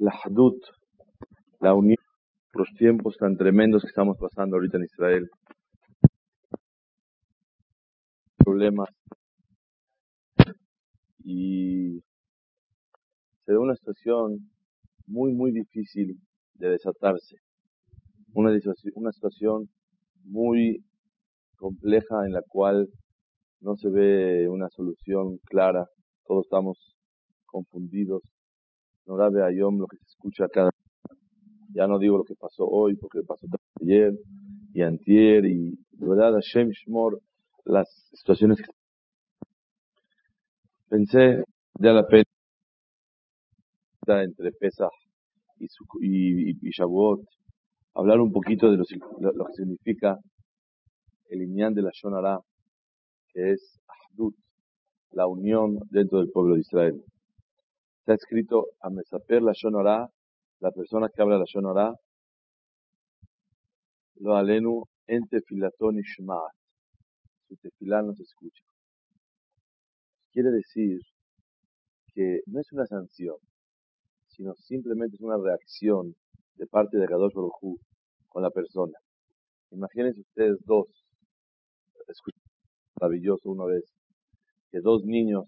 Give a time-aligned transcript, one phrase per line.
[0.00, 0.56] la Hadut,
[1.60, 1.98] la unión,
[2.54, 5.30] los tiempos tan tremendos que estamos pasando ahorita en Israel,
[8.38, 8.88] problemas
[11.22, 12.00] y
[13.44, 14.50] se da una situación
[15.06, 16.18] muy, muy difícil
[16.54, 17.36] de desatarse.
[18.32, 18.58] Una,
[18.94, 19.68] una situación
[20.24, 20.82] muy
[21.56, 22.88] compleja en la cual
[23.60, 25.86] no se ve una solución clara,
[26.24, 26.96] todos estamos
[27.44, 28.22] confundidos.
[29.10, 30.70] No grave Ayom lo que se escucha cada
[31.74, 33.44] ya no digo lo que pasó hoy, porque pasó
[33.80, 34.14] ayer
[34.72, 37.20] y antier, y de verdad Hashem Shmor,
[37.64, 38.70] las situaciones que
[40.88, 41.42] pensé
[41.74, 42.22] de la pena
[44.22, 44.92] entre Pesach
[45.58, 45.66] y,
[46.02, 47.22] y, y, Shavuot,
[47.94, 48.84] hablar un poquito de lo,
[49.32, 50.18] lo que significa
[51.30, 52.38] el Inyan de la Shonara,
[53.32, 54.36] que es Ahdut,
[55.10, 57.04] la unión dentro del pueblo de Israel.
[58.00, 60.08] Está escrito a Mesaper la Shonara,
[60.60, 61.94] la persona que habla la Shonara,
[64.16, 68.64] lo alenu en tefilatón y Su tefilá no se escucha.
[70.32, 70.98] Quiere decir
[72.14, 73.36] que no es una sanción,
[74.28, 76.14] sino simplemente es una reacción
[76.54, 77.78] de parte de Kadosh Baruj
[78.28, 78.98] con la persona.
[79.72, 80.88] Imagínense ustedes dos,
[82.08, 82.40] escuchen
[82.98, 83.84] maravilloso una vez,
[84.70, 85.44] que dos niños,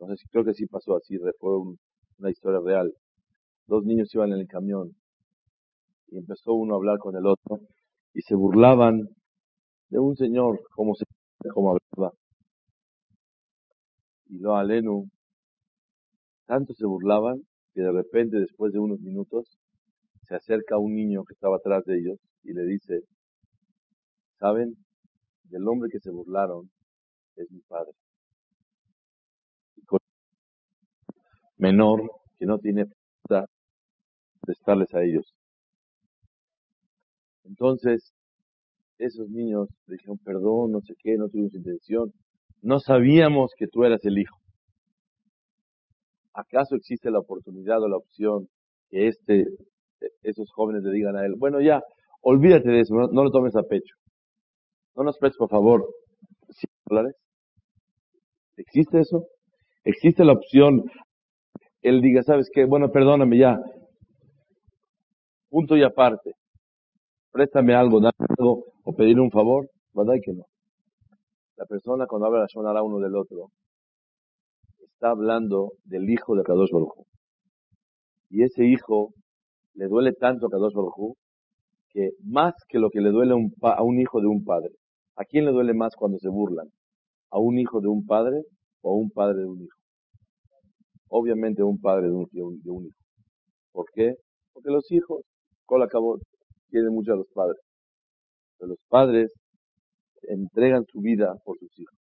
[0.00, 1.58] no sé si creo que sí pasó así, fue
[2.18, 2.92] una historia real,
[3.66, 4.94] dos niños iban en el camión
[6.08, 7.60] y empezó uno a hablar con el otro
[8.12, 9.08] y se burlaban
[9.88, 11.04] de un señor, como se
[11.52, 12.14] como hablaba.
[14.26, 15.08] Y lo alenu,
[16.46, 17.42] tanto se burlaban
[17.74, 19.58] que de repente, después de unos minutos,
[20.28, 23.02] se acerca un niño que estaba atrás de ellos y le dice,
[24.38, 24.76] ¿saben?
[25.44, 26.70] Del hombre que se burlaron
[27.36, 27.92] es mi padre.
[31.64, 32.02] Menor
[32.38, 32.84] que no tiene
[34.42, 35.34] prestarles a ellos.
[37.44, 38.12] Entonces,
[38.98, 42.12] esos niños le dijeron, perdón, no sé qué, no tuvimos intención.
[42.60, 44.36] No sabíamos que tú eras el hijo.
[46.34, 48.46] ¿Acaso existe la oportunidad o la opción
[48.90, 49.46] que este,
[50.22, 51.82] esos jóvenes le digan a él, bueno, ya,
[52.20, 53.94] olvídate de eso, no, lo tomes a pecho.
[54.96, 55.88] No nos prestes, por favor,
[56.50, 57.16] 100 dólares.
[58.58, 59.28] ¿Existe eso?
[59.84, 60.84] ¿Existe la opción?
[61.84, 62.64] Él diga, ¿sabes qué?
[62.64, 63.60] Bueno, perdóname ya,
[65.50, 66.32] punto y aparte,
[67.30, 70.46] préstame algo, dame algo o pedir un favor, ¿verdad que no?
[71.58, 73.50] La persona cuando habla la sonará uno del otro,
[74.80, 77.04] está hablando del hijo de Kadosh Baruj
[78.30, 79.10] Y ese hijo
[79.74, 81.16] le duele tanto a Kadosh Baruj
[81.90, 84.70] que más que lo que le duele a un hijo de un padre.
[85.16, 86.68] ¿A quién le duele más cuando se burlan?
[87.30, 88.40] ¿A un hijo de un padre
[88.80, 89.83] o a un padre de un hijo?
[91.08, 92.98] Obviamente un padre de un, de un hijo.
[93.72, 94.14] ¿Por qué?
[94.52, 95.22] Porque los hijos
[95.66, 96.18] Col acabó,
[96.68, 97.60] quieren mucho a los padres.
[98.58, 99.32] Pero los padres
[100.22, 101.98] entregan su vida por sus hijos.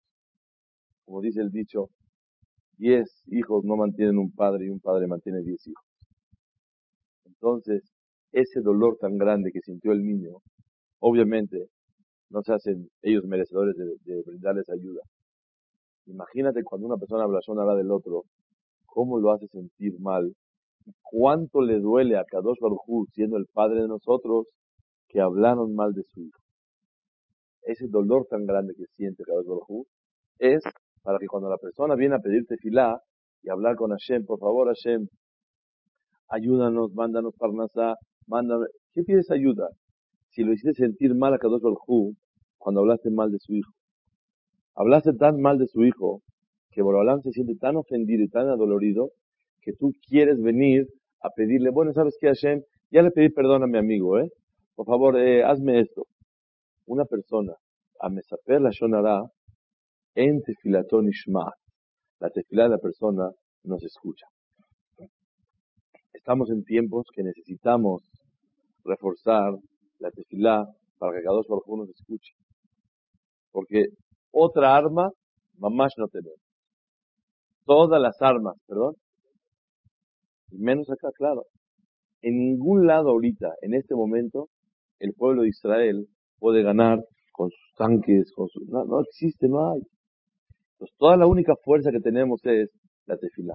[1.04, 1.88] Como dice el dicho,
[2.76, 5.84] diez hijos no mantienen un padre y un padre mantiene diez hijos.
[7.26, 7.82] Entonces,
[8.32, 10.38] ese dolor tan grande que sintió el niño,
[11.00, 11.68] obviamente
[12.30, 15.02] no se hacen ellos merecedores de, brindarles ayuda.
[16.06, 18.24] Imagínate cuando una persona habla sonará del otro,
[18.90, 20.32] cómo lo hace sentir mal
[21.02, 24.46] cuánto le duele a Kadosh Baruj siendo el padre de nosotros,
[25.08, 26.38] que hablaron mal de su hijo.
[27.62, 29.86] Ese dolor tan grande que siente Kadosh Baruj
[30.38, 30.62] es
[31.02, 33.00] para que cuando la persona viene a pedirte filá
[33.42, 35.08] y hablar con Hashem, por favor Hashem,
[36.28, 37.94] ayúdanos, mándanos parnasá,
[38.26, 38.66] mándame.
[38.92, 39.68] ¿Qué pides ayuda?
[40.30, 42.14] Si lo hiciste sentir mal a Kadosh Baruj
[42.58, 43.72] cuando hablaste mal de su hijo.
[44.74, 46.22] Hablaste tan mal de su hijo
[46.70, 49.10] que Borobalán se siente tan ofendido y tan adolorido
[49.60, 50.86] que tú quieres venir
[51.20, 52.62] a pedirle, bueno, ¿sabes qué, Hashem?
[52.90, 54.30] Ya le pedí perdón a mi amigo, ¿eh?
[54.74, 56.06] Por favor, eh, hazme esto.
[56.86, 57.52] Una persona,
[58.00, 59.22] a mesaper la shonara,
[60.14, 61.52] en tefilatón ishma.
[62.18, 63.30] La tefilá de la persona
[63.64, 64.26] nos escucha.
[66.12, 68.02] Estamos en tiempos que necesitamos
[68.84, 69.54] reforzar
[69.98, 70.66] la tefilá
[70.98, 72.32] para que cada dos por nos escuche.
[73.52, 73.86] Porque
[74.32, 75.10] otra arma,
[75.58, 76.49] mamás no tenemos.
[77.70, 78.96] Todas las armas, perdón,
[80.50, 81.44] y menos acá, claro.
[82.20, 84.48] En ningún lado ahorita, en este momento,
[84.98, 86.08] el pueblo de Israel
[86.40, 86.98] puede ganar
[87.30, 88.64] con sus tanques, con su...
[88.64, 89.82] No, existe, no hay.
[90.72, 92.70] Entonces, toda la única fuerza que tenemos es
[93.06, 93.54] la tefilá.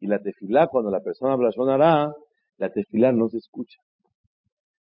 [0.00, 2.10] Y la tefilá, cuando la persona blasonará,
[2.56, 3.78] la tefilá no se escucha.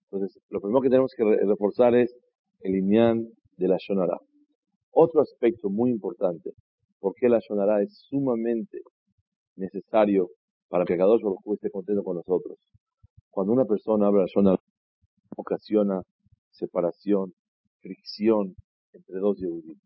[0.05, 2.15] Entonces, lo primero que tenemos que reforzar es
[2.61, 3.27] el iñán
[3.57, 4.19] de la shonara.
[4.93, 6.53] Otro aspecto muy importante,
[7.07, 8.81] porque la shonara es sumamente
[9.55, 10.31] necesario
[10.69, 12.59] para que Kadosh Baruj esté contento con nosotros.
[13.31, 14.57] Cuando una persona habla zona
[15.37, 16.03] ocasiona
[16.51, 17.33] separación,
[17.81, 18.57] fricción
[18.93, 19.79] entre dos Yehudim.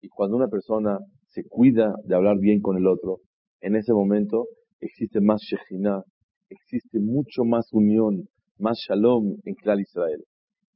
[0.00, 3.18] Y cuando una persona se cuida de hablar bien con el otro,
[3.60, 4.46] en ese momento
[4.80, 6.04] existe más Shekhinah,
[6.48, 10.24] existe mucho más unión, más Shalom en Klal Israel.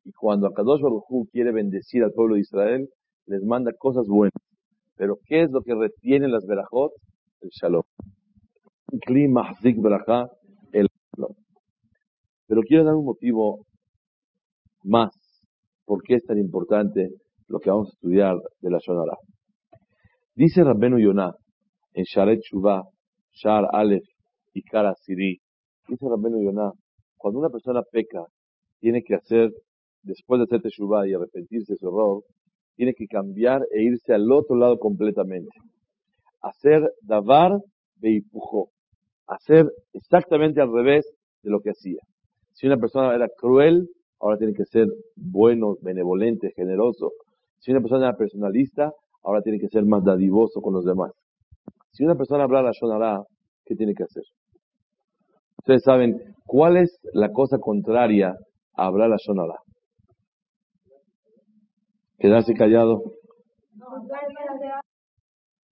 [0.05, 2.87] Y cuando Akadosh Baruj quiere bendecir al pueblo de Israel,
[3.25, 4.50] les manda cosas buenas.
[5.01, 6.93] Pero ¿qué es lo que retiene las verajot?
[7.41, 7.85] El Shalom.
[10.73, 11.35] El Shalom.
[12.47, 13.65] Pero quiero dar un motivo
[14.83, 15.09] más.
[15.87, 17.09] ¿Por qué es tan importante
[17.49, 19.17] lo que vamos a estudiar de la Shonara?
[20.35, 21.33] Dice Rabbenu Yonah
[21.95, 22.83] en Sharet Shuvah,
[23.33, 24.05] Shar Aleph
[24.53, 25.41] y Kara Siri.
[25.89, 26.73] Dice Rabbenu Yonah,
[27.17, 28.27] cuando una persona peca,
[28.81, 29.51] tiene que hacer,
[30.03, 32.23] después de hacer Teshuvah y arrepentirse de su error,
[32.81, 35.55] tiene que cambiar e irse al otro lado completamente.
[36.41, 37.59] Hacer davar
[37.97, 38.23] de
[39.27, 41.05] Hacer exactamente al revés
[41.43, 42.01] de lo que hacía.
[42.55, 43.87] Si una persona era cruel,
[44.19, 47.13] ahora tiene que ser bueno, benevolente, generoso.
[47.59, 48.95] Si una persona era personalista,
[49.25, 51.13] ahora tiene que ser más dadivoso con los demás.
[51.91, 53.25] Si una persona habla la Shonara,
[53.67, 54.25] ¿qué tiene que hacer?
[55.59, 58.35] Ustedes saben, ¿cuál es la cosa contraria
[58.75, 59.59] a hablar la?
[62.21, 63.03] Quedarse callado.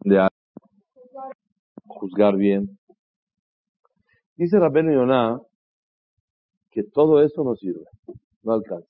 [0.00, 0.28] De
[1.84, 2.78] juzgar bien.
[4.34, 5.42] Dice Rabbeinu Yonah
[6.70, 7.84] que todo eso no sirve,
[8.42, 8.88] no alcanza.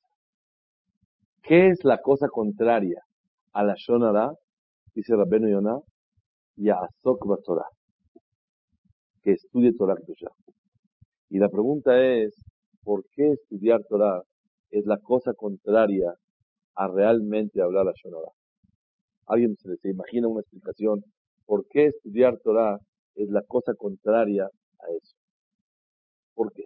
[1.43, 3.03] ¿Qué es la cosa contraria
[3.53, 4.31] a la Shonara?
[4.95, 5.81] Dice Rabbeinu Yonah,
[6.59, 7.69] Ya'asok Torah,
[9.25, 10.31] que estudie Torah Kedusha.
[11.29, 12.41] Y la pregunta es,
[12.85, 14.23] ¿por qué estudiar Torah
[14.71, 16.15] es la cosa contraria
[16.79, 18.31] a realmente hablar la Shonara.
[19.27, 21.05] ¿Alguien se, imagina una explicación?
[21.45, 22.79] ¿Por qué estudiar Torah
[23.17, 25.17] es la cosa contraria a eso?
[26.35, 26.63] ¿Por qué?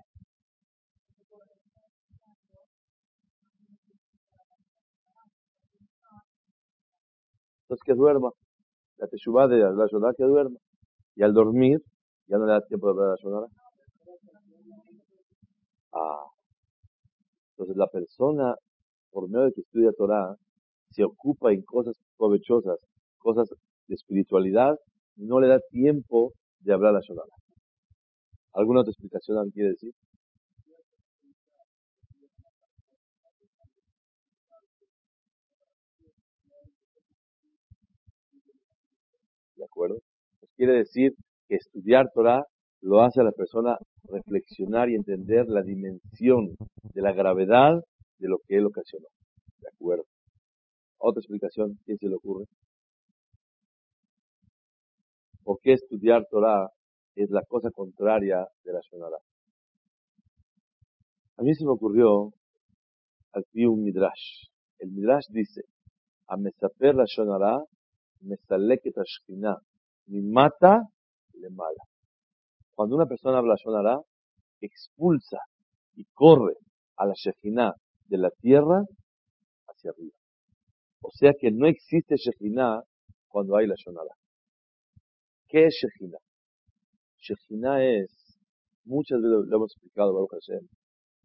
[7.62, 8.30] Entonces que duerma.
[8.98, 10.58] La teshuvah de la Shonara que duerma.
[11.16, 11.80] Y al dormir,
[12.26, 13.46] ya no le da tiempo de hablar la Shonara.
[15.94, 16.26] Ah.
[17.52, 18.54] Entonces la persona
[19.12, 20.34] por medio de que estudia Torah,
[20.90, 22.78] se ocupa en cosas provechosas,
[23.18, 23.48] cosas
[23.86, 24.76] de espiritualidad,
[25.16, 27.28] no le da tiempo de hablar la Shonara.
[28.54, 29.92] ¿Alguna otra explicación quiere decir?
[39.56, 39.98] ¿De acuerdo?
[40.40, 41.14] Pues quiere decir
[41.48, 42.44] que estudiar Torah
[42.80, 47.80] lo hace a la persona reflexionar y entender la dimensión de la gravedad
[48.22, 49.08] de lo que él ocasionó.
[49.60, 50.04] ¿De acuerdo?
[50.98, 52.46] Otra explicación, ¿quién se le ocurre?
[55.42, 56.70] ¿Por qué estudiar Torah
[57.16, 59.18] es la cosa contraria de la Shonara?
[61.36, 62.32] A mí se me ocurrió
[63.32, 64.46] al un Midrash.
[64.78, 65.62] El Midrash dice,
[66.28, 67.64] a mesaper la Shonara,
[68.20, 69.56] mesaleket ashkina,
[70.06, 70.82] mi mata
[71.34, 71.82] le mala.
[72.76, 74.00] Cuando una persona habla Shonara,
[74.60, 75.38] expulsa
[75.96, 76.54] y corre
[76.96, 77.74] a la Shekhinah
[78.06, 78.82] de la tierra
[79.68, 80.14] hacia arriba.
[81.02, 82.82] O sea que no existe Shekhinah
[83.28, 84.14] cuando hay la Shonara.
[85.48, 86.18] ¿Qué es Shekhinah?
[87.18, 88.38] Shekhinah es,
[88.84, 90.68] muchas veces lo hemos explicado, Baruch Hashem.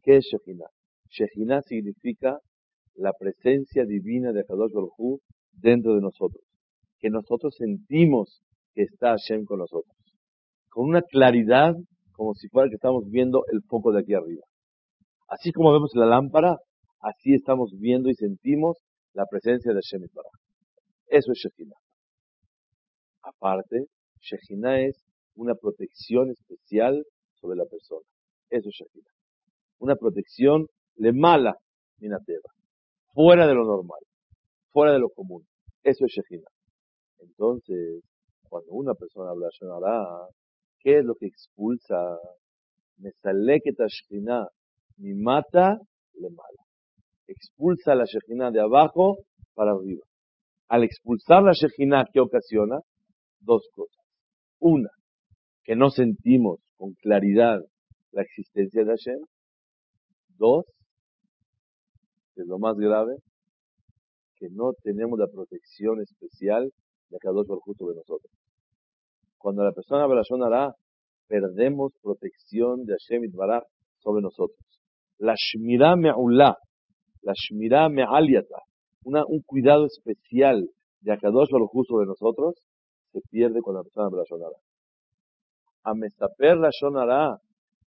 [0.02, 0.70] ¿Qué es Shekhinah?
[1.10, 2.40] Shekhinah significa
[2.96, 5.20] la presencia divina de Kadosh Baruj
[5.54, 6.44] dentro de nosotros.
[7.00, 8.42] Que nosotros sentimos
[8.74, 9.96] que está Hashem con nosotros.
[10.70, 11.74] Con una claridad
[12.18, 14.44] como si fuera que estamos viendo el foco de aquí arriba.
[15.28, 16.58] Así como vemos la lámpara,
[17.08, 18.78] así estamos viendo y sentimos
[19.14, 20.32] la presencia de Hashem Baraj.
[21.08, 21.76] Eso es Shekhinah.
[23.24, 23.86] Aparte,
[24.20, 27.04] Shekhinah es una protección especial
[27.40, 28.06] sobre la persona.
[28.50, 29.12] Eso es Shekhinah.
[29.80, 31.56] Una protección le mala,
[32.00, 32.52] minateva.
[33.14, 34.02] Fuera de lo normal.
[34.72, 35.44] Fuera de lo común.
[35.84, 36.52] Eso es Shekhinah.
[37.20, 38.04] Entonces,
[38.50, 40.28] cuando una persona habla Shonara,
[40.80, 42.18] ¿qué es lo que expulsa?
[42.98, 43.72] Me sale que
[44.98, 45.78] mi mata,
[46.16, 46.67] le mala
[47.28, 49.18] expulsa la Shejina de abajo
[49.54, 50.04] para arriba.
[50.70, 52.80] Al expulsar la Shejina, ¿qué ocasiona?
[53.40, 54.04] Dos cosas.
[54.60, 54.90] Una,
[55.64, 57.60] que no sentimos con claridad
[58.12, 59.20] la existencia de Hashem.
[60.38, 60.66] Dos,
[62.34, 63.16] que es lo más grave,
[64.36, 66.72] que no tenemos la protección especial
[67.10, 68.32] de cada dos justo de nosotros.
[69.38, 70.06] Cuando la persona
[70.46, 70.74] hará,
[71.28, 73.64] perdemos protección de Hashem Baraj
[74.00, 74.60] sobre nosotros.
[75.18, 76.56] La Shmirah Me'ullah,
[77.22, 78.62] la Shmirah Me'aliata,
[79.04, 80.70] un cuidado especial
[81.02, 82.56] de Akadosh lo justo de nosotros,
[83.12, 84.58] se pierde con la persona blasonada.
[85.84, 87.38] a mesaper la shonara,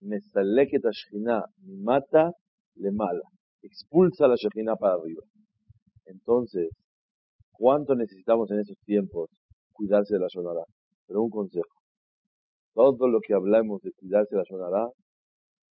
[0.01, 2.31] mesaleket ashkina, mata
[2.75, 3.27] le mala.
[3.61, 5.23] Expulsa la shekhinah para arriba.
[6.05, 6.69] Entonces,
[7.51, 9.29] ¿cuánto necesitamos en esos tiempos
[9.73, 10.63] cuidarse de la shonara?
[11.07, 11.75] Pero un consejo.
[12.73, 14.87] Todo lo que hablamos de cuidarse de la shonara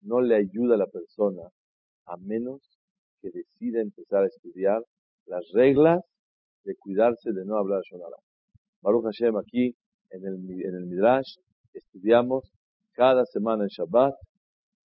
[0.02, 1.44] no le ayuda a la persona
[2.08, 2.60] a menos
[3.22, 4.82] que decida empezar a estudiar
[5.26, 6.02] las reglas
[6.64, 8.18] de cuidarse de no hablar shonara.
[8.82, 9.76] Baruch Hashem, aquí
[10.12, 11.36] en el, en el Midrash
[11.74, 12.52] estudiamos
[12.94, 14.14] cada semana en Shabbat,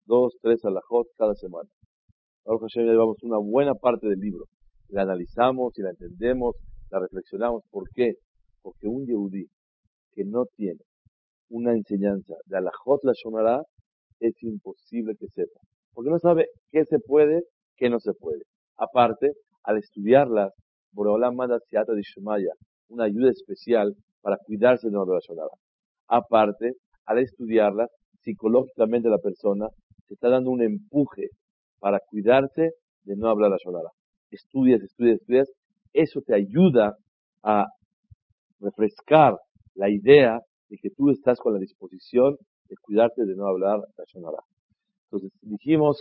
[0.05, 1.69] dos, tres alajot cada semana.
[2.45, 4.45] Baruch Hashem, ya llevamos una buena parte del libro.
[4.89, 6.57] La analizamos y la entendemos,
[6.91, 7.63] la reflexionamos.
[7.71, 8.15] ¿Por qué?
[8.63, 9.47] Porque un Yehudí
[10.13, 10.81] que no tiene
[11.49, 13.63] una enseñanza de alajot la shonara
[14.21, 15.61] es imposible que sepa.
[15.93, 17.43] Porque no sabe qué se puede,
[17.77, 18.43] qué no se puede.
[18.77, 19.33] Aparte,
[19.65, 20.53] al estudiarlas,
[20.93, 22.53] Boreolam manda Siata de Shumaya,
[22.89, 25.51] una ayuda especial para cuidarse de no hablar shonara.
[26.09, 26.73] Aparte,
[27.07, 29.69] al estudiarlas, psicológicamente la persona
[30.07, 31.29] se está dando un empuje
[31.81, 32.73] para cuidarse
[33.05, 33.91] de no hablar la shonara.
[34.31, 35.51] Estudias, estudias, estudias.
[35.93, 36.97] Eso te ayuda
[37.43, 37.67] a
[38.61, 39.37] refrescar
[39.75, 42.37] la idea de que tú estás con la disposición
[42.69, 44.39] de cuidarte de no hablar la shonara.
[45.05, 46.01] Entonces dijimos,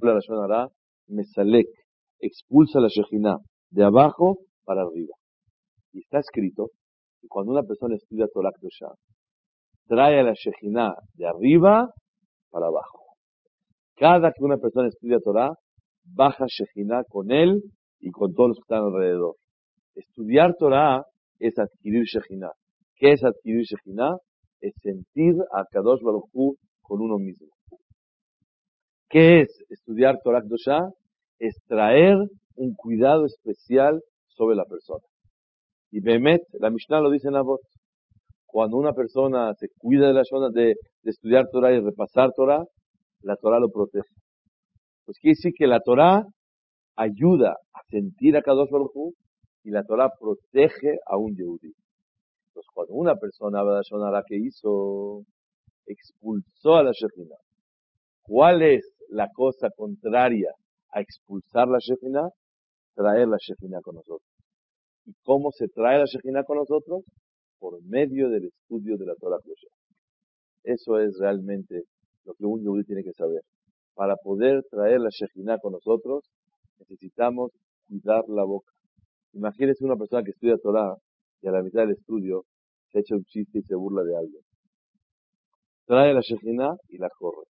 [0.00, 0.68] la shonara,
[1.08, 1.68] mesalek,
[2.18, 3.38] expulsa la shejina
[3.70, 5.14] de abajo para arriba.
[5.92, 6.70] Y está escrito
[7.20, 8.94] que cuando una persona estudia Torah Kedosha,
[9.86, 11.90] trae a la Shejina de arriba
[12.50, 13.00] para abajo.
[13.96, 15.52] Cada que una persona estudia Torah,
[16.04, 17.62] baja Shejina con él
[18.00, 19.36] y con todos los que están alrededor.
[19.94, 21.04] Estudiar Torah
[21.38, 22.50] es adquirir Shejina.
[22.96, 24.16] ¿Qué es adquirir Shejina?
[24.60, 27.48] Es sentir a Kadosh Baruch Hu con uno mismo.
[29.12, 30.88] ¿Qué es estudiar Torah Kedosha?
[31.38, 32.16] Es traer
[32.56, 35.04] un cuidado especial sobre la persona.
[35.90, 37.60] Y Behemet, la Mishnah lo dice en la voz.
[38.46, 42.64] Cuando una persona se cuida de la zona de, estudiar Torah y repasar Torah,
[43.20, 44.08] la Torah lo protege.
[45.04, 46.24] Pues quiere decir que la Torah
[46.96, 49.12] ayuda a sentir a Kadosh Baruj
[49.62, 51.74] y la Torah protege a un Yehudi.
[52.48, 55.22] Entonces, cuando una persona habla de la que hizo,
[55.84, 57.36] expulsó a la Shekhinah.
[58.22, 60.50] ¿Cuál es la cosa contraria
[60.90, 62.28] a expulsar la Shekhinah?
[62.94, 64.28] Traer la Shekhinah con nosotros.
[65.04, 67.04] ¿Y cómo se trae la Shekhinah con nosotros?
[67.58, 69.38] Por medio del estudio de la Torah
[70.64, 71.82] Eso es realmente
[72.24, 73.42] lo que un yudí tiene que saber.
[73.94, 76.24] Para poder traer la Shekhinah con nosotros,
[76.78, 77.52] necesitamos
[77.86, 78.72] cuidar la boca.
[79.34, 80.96] Imagínese una persona que estudia Torah
[81.42, 82.44] y a la mitad del estudio
[82.90, 84.42] se echa un chiste y se burla de alguien.
[85.86, 87.51] Trae la Shekhinah y la corre.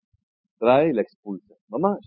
[0.59, 1.55] Trae y la expulsa.
[1.69, 1.99] Mamás.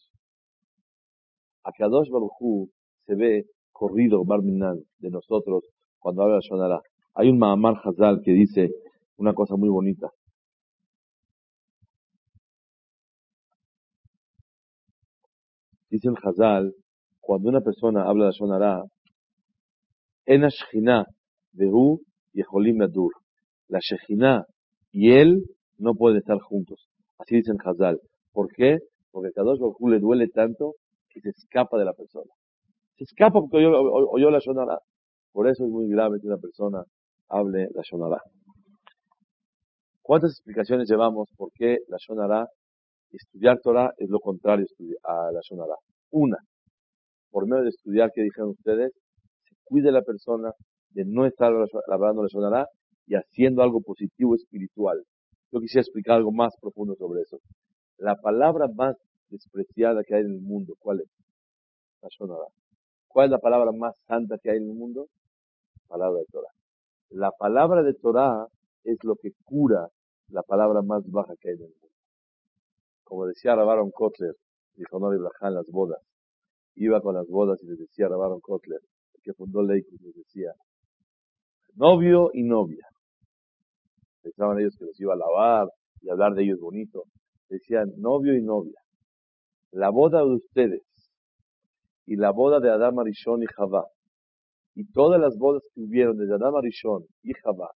[1.64, 2.68] A Kadosh Baruj
[3.06, 5.64] se ve corrido Barminan de nosotros
[5.98, 6.80] cuando habla Shonara.
[7.14, 8.70] Hay un Mahamar Hazal que dice
[9.16, 10.10] una cosa muy bonita.
[15.90, 16.74] Dice el Hazal,
[17.20, 18.84] cuando una persona habla de Shonara,
[20.26, 21.04] en Ashchina
[21.52, 22.00] Behu
[22.32, 23.12] Yeholim Nadur.
[23.68, 24.44] La Shechina
[24.92, 25.44] y él
[25.78, 26.88] no pueden estar juntos.
[27.18, 28.00] Así dice el Hazal.
[28.32, 28.78] ¿Por qué?
[29.10, 30.74] Porque a Kadosh Baruj le duele tanto
[31.08, 32.30] que se escapa de la persona
[33.00, 34.78] se escapa porque oyó, la Shonara.
[35.32, 36.84] Por eso es muy grave que una persona
[37.30, 38.20] hable la Shonara.
[40.02, 42.46] ¿Cuántas explicaciones llevamos por qué la Shonara,
[43.10, 44.66] estudiar Torah es lo contrario
[45.04, 45.76] a la Shonara?
[46.10, 46.36] Una,
[47.30, 48.92] por medio de estudiar, que dijeron ustedes,
[49.48, 50.52] se cuide la persona
[50.90, 51.54] de no estar
[51.90, 52.66] hablando la Shonara
[53.06, 55.02] y haciendo algo positivo espiritual.
[55.52, 57.38] Yo quisiera explicar algo más profundo sobre eso.
[58.00, 58.96] La palabra más
[59.28, 61.08] despreciada que hay en el mundo, ¿cuál es?
[62.18, 62.46] Shonara.
[63.08, 65.08] ¿Cuál es la palabra más santa que hay en el mundo?
[65.86, 66.48] Palabra de Torah.
[67.10, 68.46] La palabra de Torah
[68.84, 69.86] es lo que cura
[70.28, 71.88] la palabra más baja que hay en el mundo.
[73.04, 74.34] Como decía Rabaron Kotler,
[74.76, 76.00] dijo no en las bodas.
[76.76, 78.80] Iba con las bodas y les decía Rabaron Kotler,
[79.12, 80.54] el que fundó Leikus, les decía,
[81.74, 82.86] novio y novia.
[84.22, 85.68] Pensaban ellos que los iba a lavar
[86.00, 87.04] y hablar de ellos bonito.
[87.50, 88.80] Decían novio y novia.
[89.72, 90.82] La boda de ustedes
[92.06, 93.84] y la boda de Adam Arishon y Javá,
[94.74, 97.70] y todas las bodas que hubieron desde Adam Arishon y Javá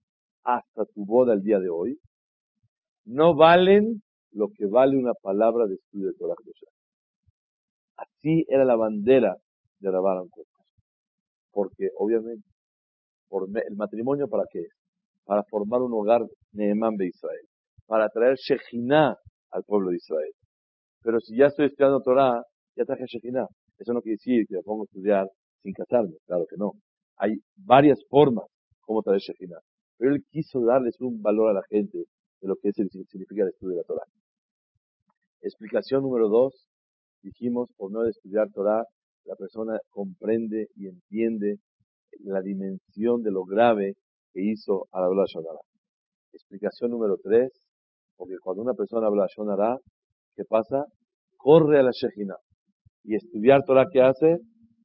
[0.45, 1.99] hasta tu boda el día de hoy,
[3.05, 4.03] no valen
[4.33, 6.35] lo que vale una palabra de estudio de Torah
[7.97, 9.37] Así era la bandera
[9.79, 10.29] de Rabban
[11.53, 12.47] Porque, obviamente,
[13.69, 14.73] el matrimonio, ¿para qué es?
[15.25, 17.47] Para formar un hogar Nehemán de Israel.
[17.87, 19.17] Para traer Shejinah
[19.55, 20.33] al pueblo de Israel.
[21.03, 22.43] Pero si ya estoy estudiando Torah,
[22.77, 23.47] ya traje Shejinah.
[23.79, 25.27] Eso no quiere decir que me pongo a estudiar
[25.63, 26.73] sin casarme, claro que no.
[27.17, 28.47] Hay varias formas
[28.81, 29.59] como traer Shekhinah.
[29.97, 31.99] Pero él quiso darles un valor a la gente,
[32.41, 34.05] de lo que significa el estudio de la Torah.
[35.41, 36.69] Explicación número dos,
[37.23, 38.85] dijimos, por no estudiar Torah,
[39.25, 41.59] la persona comprende y entiende
[42.21, 43.95] la dimensión de lo grave
[44.33, 45.61] que hizo hablar Shonara.
[46.33, 47.51] Explicación número tres,
[48.17, 49.79] porque cuando una persona habla Shonara,
[50.37, 50.85] ¿qué pasa?
[51.37, 52.37] Corre a la Shejina.
[53.05, 54.39] Y estudiar Torah, ¿qué hace?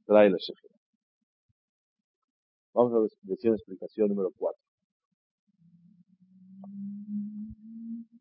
[0.06, 0.76] Trae la Shejina.
[2.74, 4.62] Vamos a decir explicación número cuatro.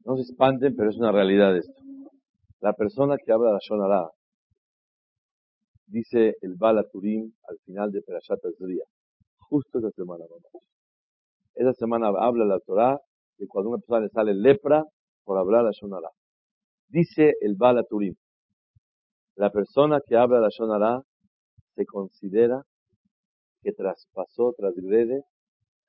[0.04, 1.72] No se espanten, pero es una realidad esto.
[2.60, 4.08] La persona que habla la Shonara,
[5.86, 8.84] dice el Bala Turim al final de Perashat Azriya,
[9.38, 10.24] justo esa semana,
[11.54, 12.98] Esa semana habla la Torah
[13.38, 14.84] de cuando una persona le sale lepra
[15.28, 16.08] por hablar la Shonara.
[16.88, 18.14] Dice el Bala Turim,
[19.36, 21.02] la persona que habla la Shonara
[21.74, 22.62] se considera
[23.60, 25.24] que traspasó, transgrede,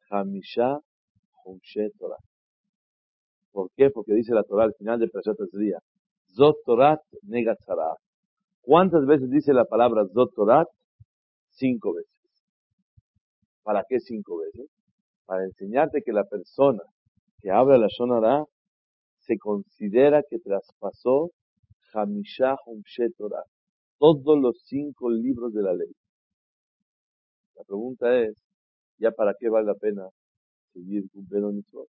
[0.09, 0.79] Hamisha
[1.45, 2.17] Humshe Torah.
[3.53, 3.89] ¿Por qué?
[3.89, 5.79] Porque dice la Torah al final de Perashat Azriya,
[6.35, 7.95] Zot Torat Negatzara.
[8.59, 10.67] ¿Cuántas veces dice la palabra Zot Torat?
[11.51, 12.11] Cinco veces.
[13.63, 14.69] ¿Para qué cinco veces?
[15.25, 16.83] Para enseñarte que la persona
[17.39, 18.43] que habla la Shonara
[19.29, 21.29] se considera que traspasó
[21.93, 23.43] Hamisha Humshe Torah,
[23.99, 25.91] todos los cinco libros de la ley.
[27.55, 28.33] La pregunta es,
[28.97, 30.09] ¿ya para qué vale la pena
[30.73, 31.87] seguir cumpliendo mitzvot?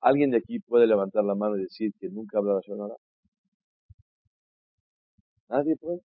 [0.00, 2.96] ¿Alguien de aquí puede levantar la mano y decir que nunca habla la Shonara?
[5.48, 6.00] Nadie puede.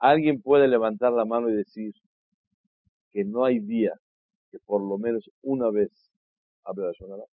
[0.00, 1.94] ¿Alguien puede levantar la mano y decir
[3.12, 3.92] que no hay día
[4.50, 5.92] que por lo menos una vez
[6.64, 7.29] hable la Shonara?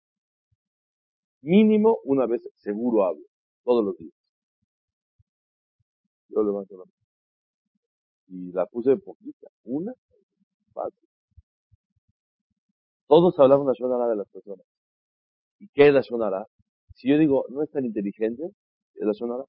[1.43, 3.25] Mínimo una vez seguro hablo,
[3.65, 4.15] todos los días.
[6.29, 6.93] Yo levanto la mano.
[8.29, 9.93] Y la puse poquita, una,
[10.73, 11.09] fácil.
[13.07, 14.65] Todos hablamos la Shonara de las personas.
[15.59, 16.47] ¿Y qué es la Shonara?
[16.95, 18.45] Si yo digo, no es tan inteligente,
[18.95, 19.45] es la Shonara.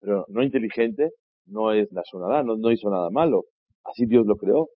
[0.00, 1.10] Pero no inteligente
[1.46, 3.44] no es la Shonara, no, hizo nada malo.
[3.84, 4.70] Así Dios lo creó.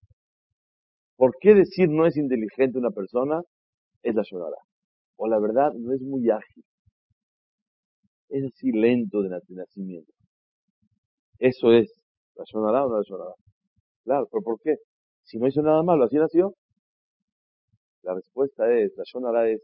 [1.16, 3.42] ¿Por qué decir no es inteligente una persona?
[4.02, 4.65] Es la Shonara.
[5.16, 6.64] O la verdad, no es muy ágil.
[8.28, 10.12] Es así lento de nacimiento.
[11.38, 11.90] Eso es.
[12.34, 13.34] ¿La Shonara o no la Shonara?
[14.04, 14.76] Claro, pero ¿por qué?
[15.24, 16.54] Si no hizo nada malo, así nació.
[18.02, 19.62] La respuesta es, la Shonara es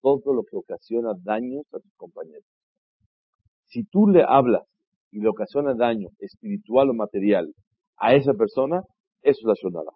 [0.00, 2.44] todo lo que ocasiona daños a tus compañeros.
[3.66, 4.62] Si tú le hablas
[5.10, 7.52] y le ocasiona daño espiritual o material
[7.96, 8.82] a esa persona,
[9.22, 9.90] eso es la Shonara.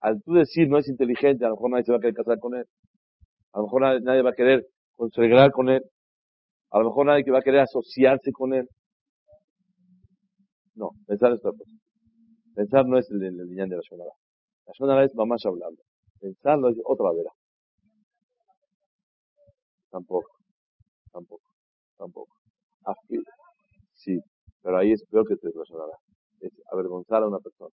[0.00, 2.38] Al tú decir no es inteligente, a lo mejor nadie se va a querer casar
[2.38, 2.66] con él.
[3.54, 5.82] A lo mejor nadie, va a querer consagrar con él.
[6.70, 8.68] A lo mejor nadie va a querer asociarse con él.
[10.74, 11.70] No, pensar es otra cosa.
[12.56, 14.10] Pensar no es el, el, de la Shonara.
[14.66, 15.80] La Shonara es mamá hablando.
[16.20, 17.30] Pensarlo es otra vera.
[19.90, 20.32] Tampoco,
[21.12, 21.48] tampoco,
[21.96, 22.34] tampoco.
[23.92, 24.18] sí,
[24.62, 25.96] pero ahí es peor que te Shonara.
[26.40, 27.70] Es avergonzar a una persona.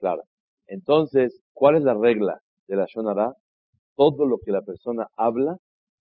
[0.00, 0.22] Claro.
[0.66, 3.32] Entonces, ¿cuál es la regla de la Shonara?
[3.96, 5.56] Todo lo que la persona habla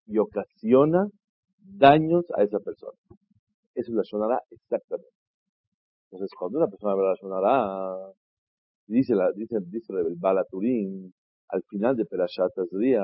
[0.06, 1.08] y ocasiona
[1.60, 2.98] daños a esa persona.
[3.76, 5.10] Eso es la Shonara exactamente.
[6.06, 8.14] Entonces, cuando una persona habla la Shonara,
[8.88, 11.14] dice, la, dice, dice el Balaturín,
[11.50, 13.04] al final de Perashat día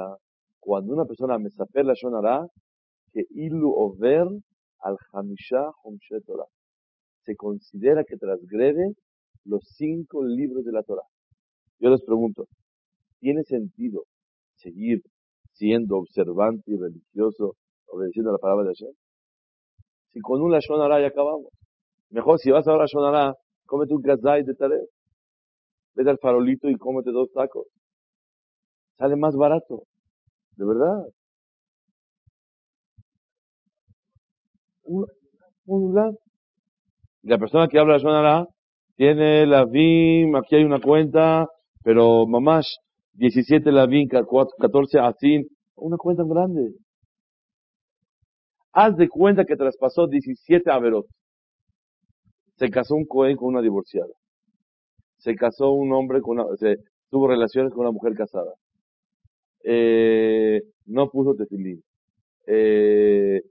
[0.59, 2.45] cuando una persona me saper la Shonara,
[3.13, 4.27] que ilu over
[4.81, 6.47] al Hamisha Homshe Torah.
[7.23, 8.93] Se considera que transgrede
[9.45, 11.07] los cinco libros de la Torah.
[11.79, 12.45] Yo les pregunto,
[13.19, 14.03] ¿tiene sentido
[14.59, 15.01] seguir
[15.53, 17.55] siendo observante y religioso,
[17.87, 18.93] obedeciendo la palabra de Hashem?
[20.11, 21.51] Si con un Lashon ya acabamos.
[22.09, 24.79] Mejor si vas a la Shonara, cómete un gazay de tare.
[25.95, 27.67] Vete al farolito y cómete dos tacos.
[28.97, 29.83] Sale más barato.
[30.55, 31.05] De verdad.
[37.21, 38.47] La persona que habla la Shonara
[38.95, 41.47] tiene la VIM, aquí hay una cuenta,
[41.83, 42.79] pero mamás,
[43.13, 46.73] 17 la VIM, 14 así, una cuenta grande.
[48.71, 51.07] Haz de cuenta que traspasó 17 averot.
[52.57, 54.13] Se casó un Cohen con una divorciada.
[55.17, 56.77] Se casó un hombre con una, se,
[57.09, 58.53] tuvo relaciones con una mujer casada
[59.63, 61.83] eh, no puso tefilín.
[62.47, 63.41] Eh,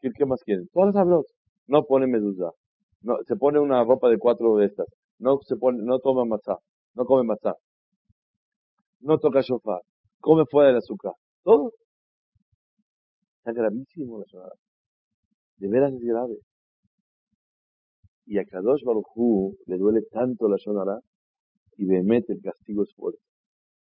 [0.00, 0.68] ¿qué, más quieren?
[0.72, 1.26] Todas las hablos.
[1.66, 2.50] No pone medusa.
[3.02, 4.86] No, se pone una ropa de cuatro de estas.
[5.18, 6.58] No se pone, no toma matzá.
[6.94, 7.54] No come matzá.
[9.02, 9.80] No toca shofar.
[10.20, 11.12] Come fuera del azúcar.
[11.42, 11.72] Todo.
[13.38, 14.54] Está gravísimo la Shonara.
[15.56, 16.38] De veras es grave.
[18.26, 21.00] Y a Kadosh Baruj le duele tanto la Shonara
[21.76, 23.20] y mete el castigo es fuerte.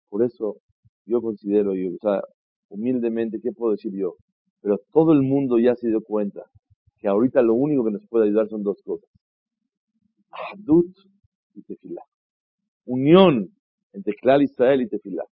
[0.10, 0.58] Por eso
[1.06, 2.22] yo considero, y, o sea,
[2.70, 4.16] humildemente, ¿qué puedo decir yo?
[4.62, 6.44] Pero todo el mundo ya se dio cuenta
[7.00, 9.10] que ahorita lo único que nos puede ayudar son dos cosas.
[10.30, 10.96] Ahdut
[11.56, 12.04] y Tefilá.
[12.86, 13.57] Unión
[13.98, 15.24] entre Israel y Tefilá.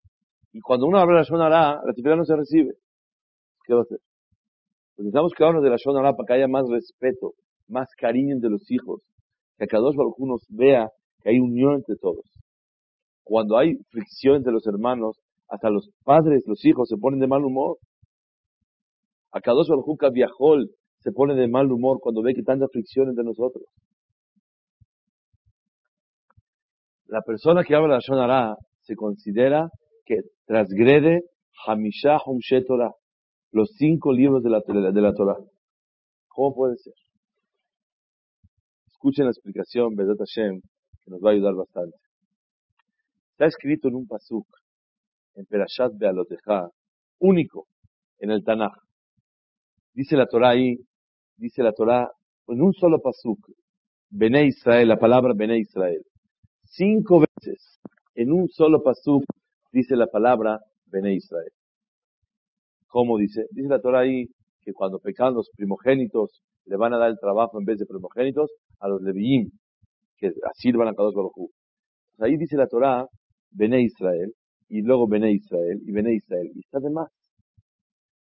[0.52, 2.74] Y cuando uno habla de la Shonara, la Tefilá no se recibe.
[3.64, 3.98] ¿Qué va a hacer?
[4.96, 7.32] Pues necesitamos que de la Shonara para que haya más respeto,
[7.68, 9.02] más cariño entre los hijos.
[9.58, 10.88] Que cada dos nos vea
[11.22, 12.24] que hay unión entre todos.
[13.22, 17.44] Cuando hay fricción entre los hermanos, hasta los padres, los hijos se ponen de mal
[17.44, 17.78] humor.
[19.32, 23.24] A Kadosh Baruj Viajol se pone de mal humor cuando ve que tanta fricción entre
[23.24, 23.64] nosotros.
[27.06, 29.68] La persona que habla la Shonara se considera
[30.04, 31.22] que transgrede
[31.66, 32.92] Hamishah Humshe Torah,
[33.52, 35.36] los cinco libros de la, de la Torah.
[36.28, 36.94] ¿Cómo puede ser?
[38.86, 40.60] Escuchen la explicación, Bedat Hashem,
[41.04, 41.96] que nos va a ayudar bastante.
[43.32, 44.46] Está escrito en un pasuk,
[45.34, 46.70] en Perashat Bealoteja,
[47.18, 47.66] único
[48.18, 48.72] en el Tanaj.
[49.92, 50.76] Dice la Torah ahí,
[51.36, 52.10] dice la Torah,
[52.48, 53.38] en un solo pasuk,
[54.08, 56.02] Bene Israel, la palabra Bene Israel.
[56.76, 57.78] Cinco veces,
[58.16, 59.22] en un solo pasuk,
[59.70, 61.52] dice la palabra Bene Israel.
[62.88, 63.46] ¿Cómo dice?
[63.52, 64.26] Dice la Torah ahí
[64.60, 68.50] que cuando pecan los primogénitos, le van a dar el trabajo en vez de primogénitos
[68.80, 69.50] a los leviim,
[70.16, 71.48] que sirvan a Kadosh Baruj
[72.18, 73.06] ahí dice la Torah,
[73.52, 74.32] Bene Israel,
[74.68, 77.08] y luego Bene Israel, y Bene Israel, y está de más.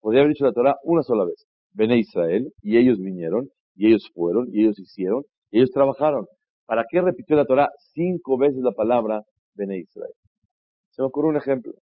[0.00, 1.44] Podría haber dicho la Torah una sola vez.
[1.74, 6.24] Bene Israel, y ellos vinieron, y ellos fueron, y ellos hicieron, y ellos trabajaron.
[6.68, 9.22] ¿Para qué repitió la Torah cinco veces la palabra
[9.54, 10.12] Bene Israel?
[10.90, 11.72] Se me ocurre un ejemplo.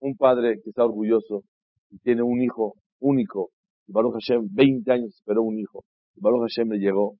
[0.00, 1.44] Un padre que está orgulloso
[1.90, 3.50] y tiene un hijo único,
[3.86, 5.84] y Baruch Hashem, 20 años esperó un hijo,
[6.16, 7.14] y Baruch Hashem le llegó.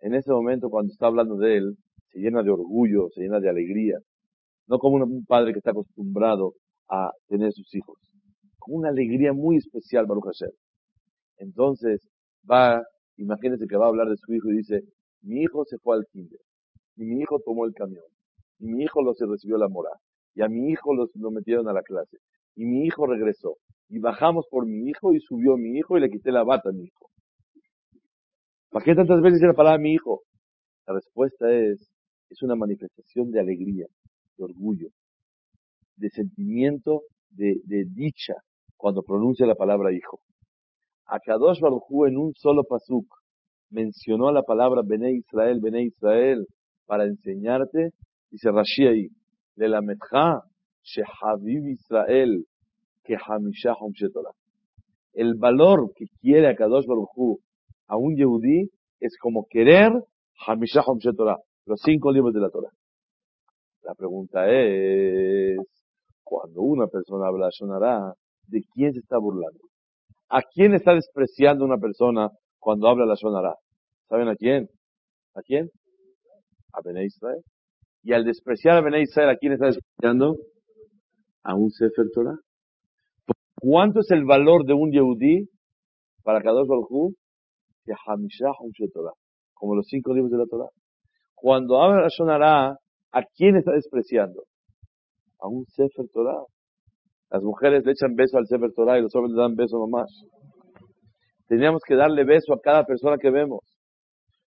[0.00, 1.76] En ese momento, cuando está hablando de él,
[2.10, 3.96] se llena de orgullo, se llena de alegría.
[4.66, 6.52] No como un padre que está acostumbrado
[6.90, 7.96] a tener sus hijos.
[8.58, 10.52] Con una alegría muy especial, Baruch Hashem.
[11.38, 12.06] Entonces,
[12.48, 12.82] va,
[13.16, 14.82] imagínense que va a hablar de su hijo y dice,
[15.26, 16.40] mi hijo se fue al kinder,
[16.96, 18.04] y mi hijo tomó el camión,
[18.58, 19.90] y mi hijo lo recibió la mora,
[20.34, 22.18] y a mi hijo lo metieron a la clase,
[22.54, 23.56] y mi hijo regresó,
[23.88, 26.72] y bajamos por mi hijo y subió mi hijo y le quité la bata a
[26.72, 27.10] mi hijo.
[28.70, 30.22] ¿Para qué tantas veces la palabra mi hijo?
[30.86, 31.90] La respuesta es,
[32.30, 33.86] es una manifestación de alegría,
[34.36, 34.88] de orgullo,
[35.96, 38.34] de sentimiento, de, dicha
[38.76, 40.20] cuando pronuncia la palabra hijo.
[41.06, 43.06] A Kadosh Baruj en un solo pasuk
[43.70, 46.46] mencionó la palabra Bene Israel, Bene Israel,
[46.86, 47.90] para enseñarte,
[48.30, 49.08] dice Rashi ahí,
[49.56, 50.42] de la Metja,
[50.82, 52.44] Shehavim Israel,
[53.04, 53.74] que Hamishah
[55.14, 57.38] El valor que quiere a Kadosh Baruj
[57.88, 59.92] a un Yehudí es como querer
[60.46, 60.84] Hamishah
[61.16, 62.70] Torah, los cinco libros de la Torah.
[63.82, 65.58] La pregunta es,
[66.24, 68.14] cuando una persona habla Shonara,
[68.48, 69.60] ¿de quién se está burlando?
[70.28, 72.28] ¿A quién está despreciando una persona
[72.66, 73.54] cuando habla la Shonara?
[74.08, 74.68] ¿Saben a quién?
[75.36, 75.70] ¿A quién?
[76.72, 77.40] A Bene Israel.
[78.02, 80.34] Y al despreciar a Bene Israel, ¿a quién está despreciando?
[81.44, 82.36] A un Sefer Torah.
[83.54, 85.48] ¿Cuánto es el valor de un Yehudí
[86.24, 87.14] para Kadosh Baruj
[87.84, 88.50] Que Hamishah
[88.92, 89.12] Torah.
[89.54, 90.70] Como los cinco libros de la Torah.
[91.36, 92.76] Cuando habla la Shonara,
[93.12, 94.42] ¿A quién está despreciando?
[95.38, 96.42] A un Sefer Torah.
[97.30, 100.10] Las mujeres le echan beso al Sefer Torah y los hombres le dan beso nomás.
[101.46, 103.60] Teníamos que darle beso a cada persona que vemos.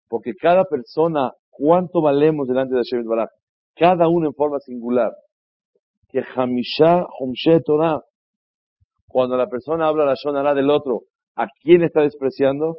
[0.09, 3.29] Porque cada persona, ¿cuánto valemos delante de Hashem Baraj?
[3.75, 5.11] Cada uno en forma singular.
[6.09, 8.01] Que Hamisha Humshe Torah.
[9.07, 11.03] Cuando la persona habla la Shonara del otro,
[11.35, 12.77] ¿a quién está despreciando?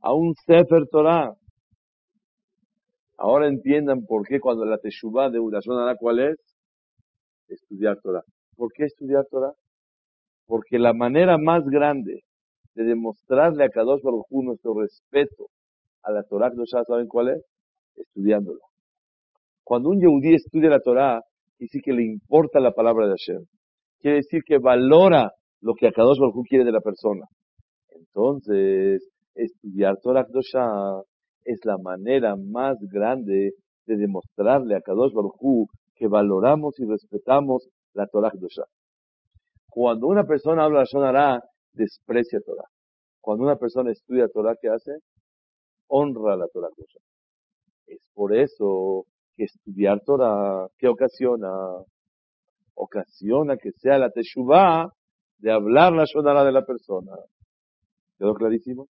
[0.00, 1.32] A un Sefer Torah.
[3.16, 6.36] Ahora entiendan por qué cuando la Teshuvah de una zona, ¿cuál es?
[7.46, 8.22] Estudiar Torah.
[8.56, 9.52] ¿Por qué estudiar Torah?
[10.46, 12.22] Porque la manera más grande
[12.74, 15.48] de demostrarle a Kadosh Baruj nuestro respeto
[16.02, 17.44] a la Torah, ¿ya saben cuál es?
[17.96, 18.60] Estudiándola.
[19.64, 21.20] Cuando un Yehudí estudia la Torah,
[21.56, 23.44] quiere decir que le importa la palabra de Hashem.
[24.00, 25.30] Quiere decir que valora
[25.60, 27.26] lo que Kadosh Baruj quiere de la persona.
[27.90, 31.02] Entonces, estudiar Torah Kdoshah
[31.44, 33.52] es la manera más grande
[33.86, 38.66] de demostrarle a Kadosh Baruj que valoramos y respetamos la Torah Kedoshah.
[39.68, 41.40] Cuando una persona habla la Shonara,
[41.72, 42.68] desprecia Torah.
[43.20, 44.92] Cuando una persona estudia Torah, ¿qué hace?
[45.88, 46.68] Honra la Torah.
[47.86, 49.06] Es por eso
[49.36, 51.48] que estudiar Torah, ¿qué ocasiona?
[52.74, 54.90] Ocasiona que sea la Teshuvah
[55.38, 57.12] de hablar la Shonara de la persona.
[58.18, 58.88] ¿Quedó clarísimo?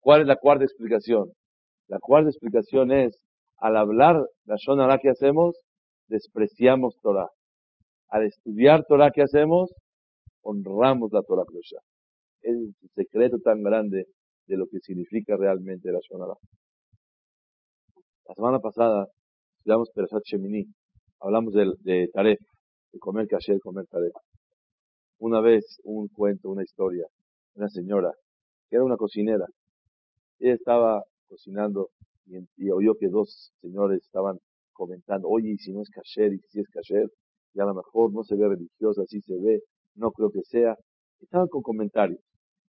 [0.00, 1.32] ¿Cuál es la cuarta explicación?
[1.88, 3.18] La cuarta explicación es,
[3.58, 5.56] al hablar la Shonara que hacemos,
[6.08, 7.28] despreciamos Torah.
[8.08, 9.72] Al estudiar Torah que hacemos,
[10.46, 11.78] honramos la Torah Kedosha.
[12.40, 14.06] Es el secreto tan grande
[14.46, 16.34] de lo que significa realmente la Shonara.
[18.28, 19.08] La semana pasada
[19.58, 20.64] estudiamos Perashat Shemini.
[21.20, 22.38] Hablamos de, de Taref,
[22.92, 24.12] de comer kasher, comer Taref.
[25.18, 27.06] Una vez, un cuento, una historia,
[27.54, 28.12] una señora,
[28.68, 29.46] que era una cocinera.
[30.38, 31.90] Ella estaba cocinando
[32.26, 34.38] y, oyó que dos señores estaban
[34.72, 37.08] comentando, oye, y si no es kasher, y si es kasher,
[37.54, 39.62] y a lo mejor no se ve religiosa, así se ve,
[39.96, 40.76] no creo que sea.
[41.20, 42.20] Estaban con comentarios.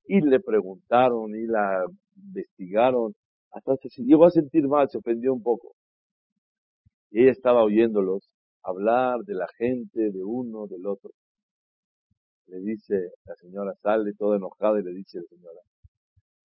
[0.07, 1.85] Y le preguntaron y la
[2.17, 3.15] investigaron.
[3.51, 5.75] Hasta se llegó a sentir mal, se ofendió un poco.
[7.11, 8.29] Y ella estaba oyéndolos
[8.63, 11.11] hablar de la gente, de uno, del otro.
[12.49, 15.61] Le dice la señora, sale toda enojada y le dice la señora,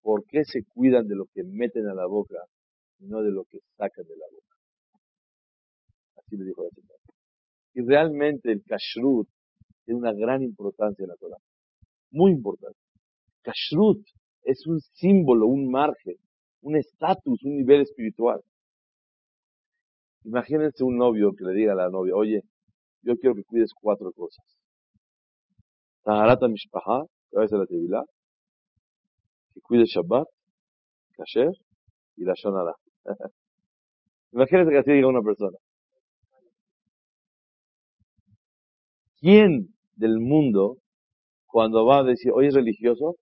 [0.02, 2.38] ¿por qué se cuidan de lo que meten a la boca
[2.98, 4.56] y no de lo que sacan de la boca?
[6.16, 7.02] Así le dijo la señora.
[7.74, 9.28] Y realmente el kashrut
[9.84, 11.38] tiene una gran importancia en la Torah.
[12.10, 12.78] Muy importante.
[13.42, 14.04] Kashrut
[14.44, 16.16] es un símbolo, un margen,
[16.62, 18.40] un estatus, un nivel espiritual.
[20.24, 22.42] Imagínense un novio que le diga a la novia, oye,
[23.02, 24.44] yo quiero que cuides cuatro cosas.
[26.04, 28.04] Taharata Mishpaha, que vayas a la Tevilá,
[29.54, 30.26] que cuides Shabbat,
[31.16, 31.50] Kasher
[32.16, 32.74] y la Shonara.
[34.32, 35.58] Imagínense que así diga una persona.
[39.22, 40.78] ¿Quién del mundo,
[41.46, 43.16] cuando va a decir, oye, es religioso?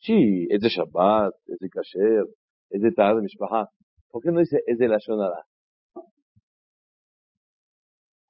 [0.00, 2.26] Sí, es de Shabbat, es de Kasher,
[2.70, 3.68] es de Taharata Mishpaha.
[4.10, 5.44] ¿Por qué no dice es de la Shonara?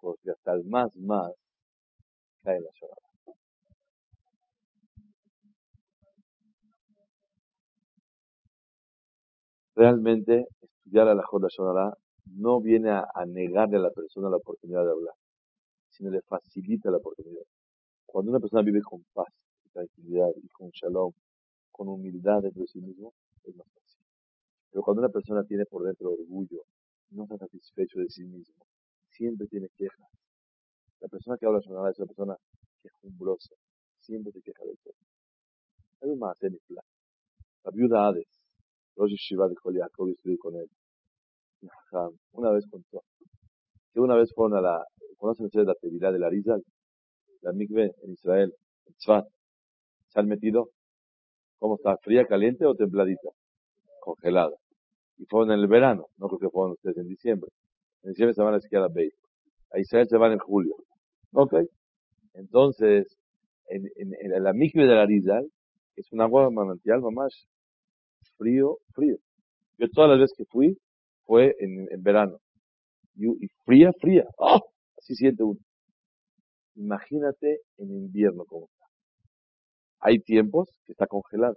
[0.01, 1.33] porque hasta el más más
[2.42, 3.09] cae la Shonara.
[9.75, 11.94] Realmente, estudiar a la Joda Shonara
[12.27, 15.14] no viene a, negarle a la persona la oportunidad de hablar,
[15.98, 17.42] sino le facilita la oportunidad.
[18.06, 19.26] Cuando una persona vive con paz,
[19.72, 21.12] tranquilidad y con shalom,
[21.72, 23.12] con humildad dentro de sí mismo,
[23.44, 24.02] es más fácil.
[24.70, 26.62] Pero cuando una persona tiene por dentro orgullo,
[27.11, 28.64] no está satisfecho de sí mismo,
[29.11, 30.08] siempre tiene quejas.
[31.00, 32.37] La persona que habla Shonara es una persona
[32.82, 33.54] quejumbrosa,
[33.98, 34.94] siempre se queja de todo.
[36.00, 36.84] Hay un más plan.
[37.64, 38.28] La viuda Hades,
[38.96, 40.68] Rosh Shiva de Jacob, estudié con él.
[42.32, 43.02] Una vez contó
[43.92, 44.87] que una vez fueron a la,
[45.18, 46.62] ¿conocen ustedes la actividad de la Rizal?
[47.42, 48.54] La mikve en Israel,
[48.87, 49.26] en Tzfat.
[50.09, 50.70] ¿Se han metido?
[51.59, 51.96] ¿Cómo está?
[51.98, 53.28] ¿Fría, caliente o templadita?
[54.00, 54.57] Congelada.
[55.18, 57.50] Y fueron en el verano, no creo que fueron ustedes en diciembre.
[58.02, 59.12] En diciembre se van a esquiar a Beit.
[59.72, 60.74] A Israel se van en julio.
[61.33, 61.54] ¿Ok?
[62.35, 63.18] Entonces,
[63.66, 65.50] en, en, la mikve de la Rizal
[65.96, 67.48] es un agua manantial más
[68.37, 69.16] frío, frío.
[69.78, 70.78] Yo todas las veces que fui
[71.24, 72.38] fue en, en verano.
[73.16, 74.24] Y, fría, fría.
[74.38, 74.61] ¡Oh!
[75.14, 75.42] Siente.
[76.75, 78.87] Imagínate en invierno cómo está.
[80.01, 81.57] Hay tiempos que está congelado.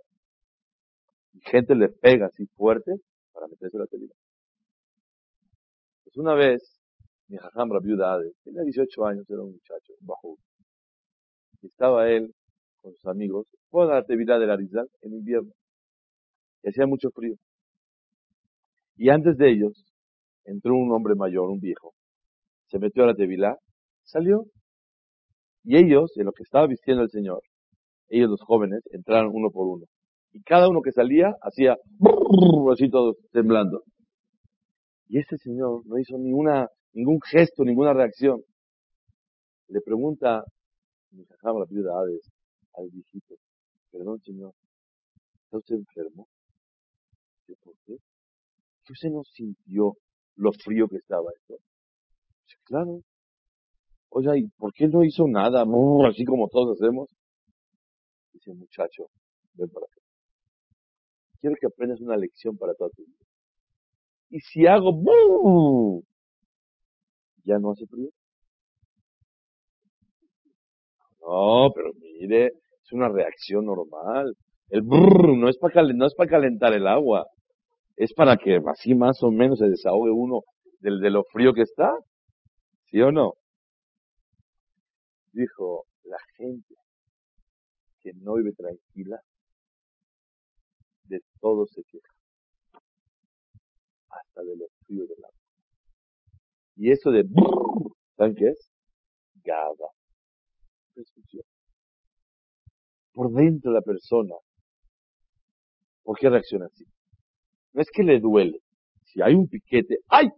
[1.33, 2.91] Y gente le pega así fuerte
[3.33, 4.17] para meterse la televisión.
[6.03, 6.61] Pues una vez,
[7.27, 10.37] mi jajam viuda tenía 18 años, era un muchacho, bajo.
[11.61, 12.33] Y estaba él
[12.81, 15.51] con sus amigos, a la actividad de la Rizal en invierno.
[16.63, 17.35] Y hacía mucho frío.
[18.97, 19.85] Y antes de ellos,
[20.45, 21.93] entró un hombre mayor, un viejo.
[22.71, 23.57] Se metió a la tevilá,
[24.03, 24.45] salió.
[25.65, 27.41] Y ellos, en lo que estaba vistiendo el Señor,
[28.07, 29.85] ellos los jóvenes, entraron uno por uno.
[30.31, 31.75] Y cada uno que salía hacía
[32.71, 33.83] así todos temblando.
[35.09, 38.41] Y ese señor no hizo ninguna, ningún gesto, ninguna reacción.
[39.67, 40.41] Le pregunta,
[41.11, 43.35] mi la viuda al viejito,
[43.91, 44.53] perdón señor,
[45.43, 46.29] ¿está usted enfermo?
[47.61, 47.97] ¿Por qué?
[48.85, 49.97] ¿Que usted no sintió
[50.37, 51.57] lo frío que estaba esto?
[52.63, 53.01] Claro.
[54.09, 55.63] Oye, ¿y por qué no hizo nada?
[56.09, 57.09] así como todos hacemos.
[58.33, 59.07] Dice, muchacho,
[59.53, 60.01] ven para acá.
[61.39, 63.25] Quiero que aprendas una lección para toda tu vida.
[64.29, 66.01] Y si hago ¡bum!
[67.43, 68.09] ¿Ya no hace frío?
[71.21, 74.35] No, pero mire, es una reacción normal.
[74.69, 77.25] El brrr no es para no es para calentar el agua.
[77.97, 80.41] Es para que así más o menos se desahogue uno
[80.79, 81.93] del, de lo frío que está.
[82.91, 83.35] ¿Sí o no?
[85.31, 86.75] Dijo, la gente
[88.01, 89.21] que no vive tranquila,
[91.05, 92.13] de todo se queja
[94.09, 95.39] hasta de los fríos del agua.
[96.75, 97.23] Y eso de,
[98.17, 98.69] ¿saben qué es?
[99.43, 99.89] Gaba.
[103.13, 104.35] Por dentro de la persona.
[106.03, 106.85] ¿Por qué reacciona así?
[107.71, 108.59] No es que le duele.
[109.05, 110.29] Si hay un piquete, ¡ay!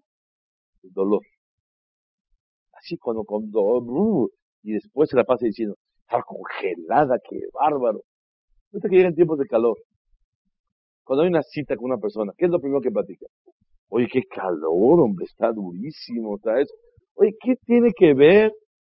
[0.83, 1.21] El dolor.
[2.83, 4.29] Así cuando, cuando,
[4.61, 8.01] y después se la pasa diciendo, estar congelada, qué bárbaro.
[8.73, 9.77] Ahorita que llegan tiempos de calor.
[11.05, 13.25] Cuando hay una cita con una persona, ¿qué es lo primero que platica?
[13.87, 16.73] Oye, qué calor, hombre, está durísimo, está eso.
[17.15, 18.51] Oye, ¿qué tiene que ver?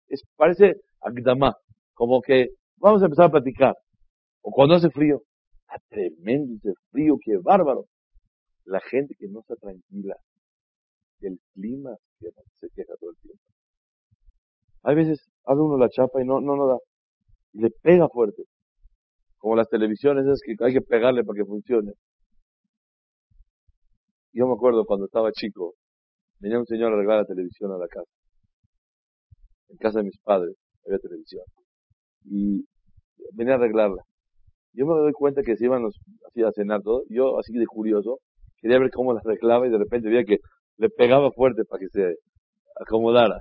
[0.08, 1.54] Es, parece agdama,
[1.94, 3.76] como que vamos a empezar a platicar.
[4.42, 5.22] O cuando hace frío,
[5.60, 7.84] está tremendo ese frío, qué bárbaro.
[8.64, 10.16] La gente que no está tranquila
[11.20, 13.55] del clima se queja todo el tiempo.
[14.86, 16.78] Hay veces abre uno la chapa y no, no, no da.
[17.54, 18.44] Y le pega fuerte.
[19.36, 21.92] Como las televisiones, es que hay que pegarle para que funcione.
[24.32, 25.74] Yo me acuerdo cuando estaba chico,
[26.38, 28.10] venía un señor a arreglar la televisión a la casa.
[29.70, 30.54] En casa de mis padres
[30.86, 31.42] había televisión.
[32.24, 32.64] Y
[33.32, 34.02] venía a arreglarla.
[34.72, 37.02] Yo me doy cuenta que se iban los, así a cenar todo.
[37.08, 38.18] Yo, así de curioso,
[38.58, 40.38] quería ver cómo la arreglaba y de repente veía que
[40.76, 42.14] le pegaba fuerte para que se
[42.80, 43.40] acomodara.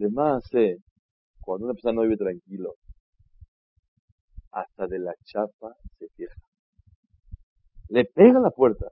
[0.00, 0.78] De más, eh,
[1.42, 2.72] cuando una persona no vive tranquilo,
[4.50, 6.40] hasta de la chapa se queja.
[7.90, 8.86] Le pega la puerta.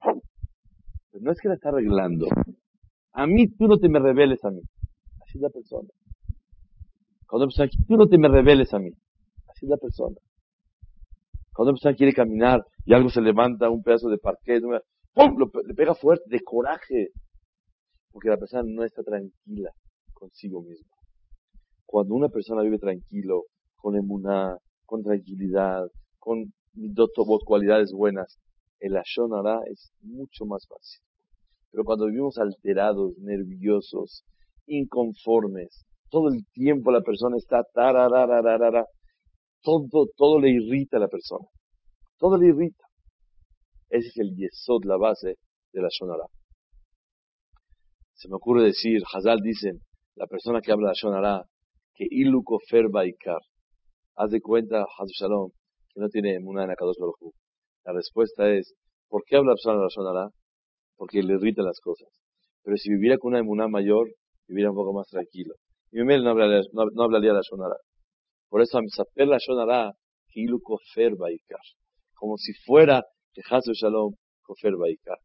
[0.00, 2.28] Pero no es que la está arreglando.
[3.12, 4.62] A mí tú no te me reveles a mí.
[5.20, 5.90] Así es la persona.
[7.26, 8.92] Cuando una persona tú no te me reveles a mí.
[9.48, 10.16] Así es la persona.
[11.52, 15.94] Cuando una persona quiere caminar y algo se levanta, un pedazo de parquet, le pega
[15.94, 17.10] fuerte, de coraje.
[18.10, 19.74] Porque la persona no está tranquila
[20.16, 20.96] consigo misma.
[21.84, 23.44] Cuando una persona vive tranquilo,
[23.76, 25.86] con emuná, con tranquilidad,
[26.18, 27.10] con dos
[27.44, 28.38] cualidades buenas,
[28.80, 31.00] el Ashonara es mucho más fácil.
[31.70, 34.24] Pero cuando vivimos alterados, nerviosos,
[34.66, 38.84] inconformes, todo el tiempo la persona está tararararara,
[39.62, 41.46] todo, todo le irrita a la persona.
[42.18, 42.84] Todo le irrita.
[43.88, 45.36] Ese es el yesod, la base
[45.72, 45.88] de la.
[48.14, 49.80] Se me ocurre decir, Hazal dicen,
[50.16, 51.44] la persona que habla la Shonara,
[51.94, 53.40] que ilu kofer baikar.
[54.16, 55.50] Haz de cuenta, Hazal Shalom,
[55.92, 57.34] que no tiene emuná en Akadosh Baruj
[57.84, 58.74] La respuesta es,
[59.08, 60.28] ¿por qué habla la persona la Shonara?
[60.96, 62.08] Porque le irrita las cosas.
[62.62, 64.08] Pero si viviera con una emuná mayor,
[64.48, 65.54] viviera un poco más tranquilo.
[65.92, 67.76] Y mi no hablaría, no, hablaría la Shonara.
[68.48, 69.92] Por eso, saber la Shonara,
[70.28, 71.60] que ilu kofer baikar.
[72.14, 75.18] Como si fuera que Hazel Shalom kofer baikar.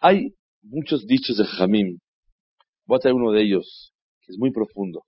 [0.00, 1.98] Hay muchos dichos de Jamim.
[2.90, 5.04] Voy a traer uno de ellos, que es muy profundo.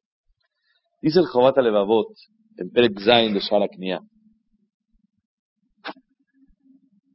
[1.00, 2.14] Dice el Jobat Levavot,
[2.56, 4.00] en Perek Zain de Sharaknia.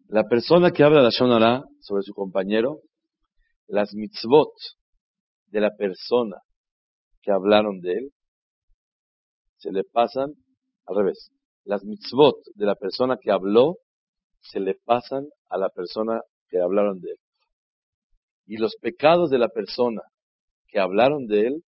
[0.10, 2.82] La persona que habla la Shonara sobre su compañero,
[3.68, 4.52] las mitzvot
[5.46, 6.36] de la persona
[7.22, 8.12] que hablaron de él,
[9.60, 10.34] se le pasan
[10.86, 11.32] al revés.
[11.64, 13.78] Las mitzvot de la persona que habló
[14.42, 17.18] se le pasan a la persona que hablaron de él.
[18.48, 20.02] Y los pecados de la persona
[20.68, 21.64] que hablaron de él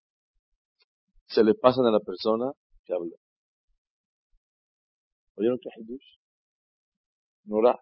[1.26, 2.52] se le pasan a la persona
[2.84, 3.16] que habló.
[5.36, 5.70] ¿Oyeron qué?
[7.44, 7.78] Nora.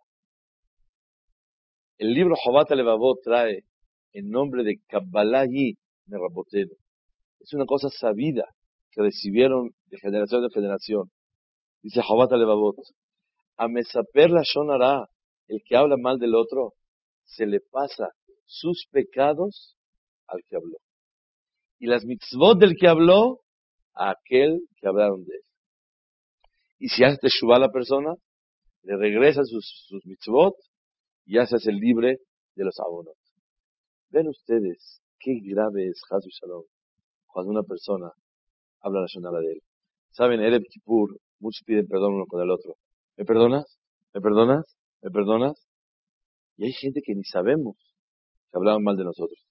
[1.98, 3.64] El libro Jobat Levavot trae
[4.12, 5.46] el nombre de Kabbalah
[6.06, 6.74] Merabotero.
[7.40, 8.44] Es una cosa sabida
[8.90, 11.10] que recibieron de generación en generación.
[11.82, 12.76] Dice Jobat Levavot.
[13.56, 15.08] A Mesaper la Shonara,
[15.46, 16.74] el que habla mal del otro,
[17.24, 18.08] se le pasa
[18.46, 19.76] sus pecados
[20.26, 20.78] al que habló.
[21.84, 23.40] Y las mitzvot del que habló
[23.92, 25.42] a aquel que hablaron de él.
[26.78, 28.14] Y si hace teshuva a la persona,
[28.84, 30.54] le regresa sus, sus mitzvot
[31.26, 32.20] y hace libre
[32.54, 33.18] de los abonos.
[34.08, 36.64] Ven ustedes qué grave es Hazu Shalom
[37.26, 38.10] cuando una persona
[38.80, 39.62] habla la Shonara de él.
[40.10, 42.76] Saben, Ereb Kippur, muchos piden perdón uno con el otro.
[43.18, 43.78] ¿Me perdonas?
[44.14, 44.64] ¿Me perdonas?
[45.02, 45.68] ¿Me perdonas?
[46.56, 47.76] Y hay gente que ni sabemos
[48.50, 49.43] que hablaban mal de nosotros.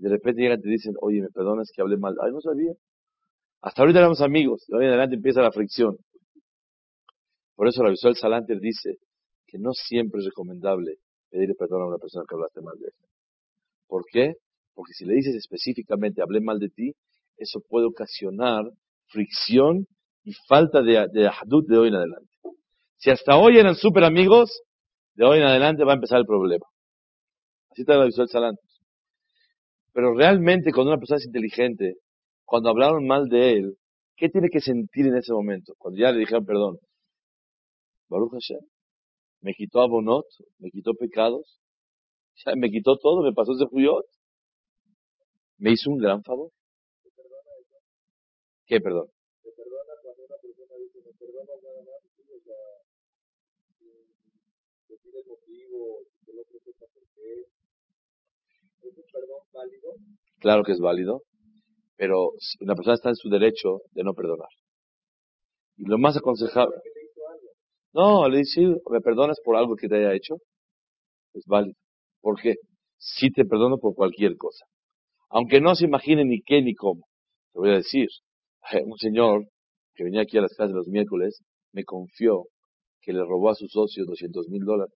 [0.00, 2.16] Y de repente llegan y te dicen, oye, ¿me perdonas que hablé mal?
[2.22, 2.72] Ay, no sabía.
[3.60, 4.64] Hasta ahorita éramos amigos.
[4.66, 5.98] De hoy en adelante empieza la fricción.
[7.54, 8.96] Por eso la visual Salanter dice
[9.46, 10.94] que no siempre es recomendable
[11.28, 12.94] pedirle perdón a una persona que hablaste mal de él.
[13.86, 14.32] ¿Por qué?
[14.72, 16.94] Porque si le dices específicamente, hablé mal de ti,
[17.36, 18.64] eso puede ocasionar
[19.08, 19.86] fricción
[20.24, 21.30] y falta de, de
[21.68, 22.30] de hoy en adelante.
[22.96, 24.62] Si hasta hoy eran súper amigos,
[25.14, 26.64] de hoy en adelante va a empezar el problema.
[27.70, 28.69] Así está la visual Salantos.
[29.92, 31.96] Pero realmente cuando una persona es inteligente,
[32.44, 33.76] cuando hablaron mal de él,
[34.16, 35.74] ¿qué tiene que sentir en ese momento?
[35.78, 36.78] Cuando ya le dijeron perdón.
[38.08, 38.60] Baruch Hashem.
[39.40, 40.26] Me quitó abonot,
[40.58, 41.60] me quitó pecados,
[42.56, 44.04] me quitó todo, me pasó ese juyot.
[45.58, 46.50] Me hizo un gran favor.
[48.66, 49.08] ¿Qué perdón?
[60.38, 61.22] Claro que es válido,
[61.96, 62.30] Pero
[62.60, 64.48] una persona está en su derecho de no perdonar.
[65.76, 66.76] Y lo más aconsejable.
[67.92, 70.36] No, le dice, ¿me perdonas por algo que te haya hecho?
[71.34, 71.76] Es válido.
[72.20, 72.54] ¿Por qué?
[72.98, 74.64] Sí te perdono por cualquier cosa.
[75.30, 77.06] Aunque no se imagine ni qué ni cómo.
[77.52, 78.08] Te voy a decir,
[78.84, 79.46] un señor
[79.94, 81.42] que venía aquí a las casas los miércoles
[81.72, 82.46] me confió
[83.00, 84.94] que le robó a su socio 200 mil dólares.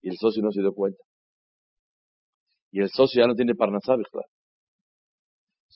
[0.00, 1.02] Y el socio no se dio cuenta.
[2.74, 4.26] Y el socio ya no tiene parnasá, claro.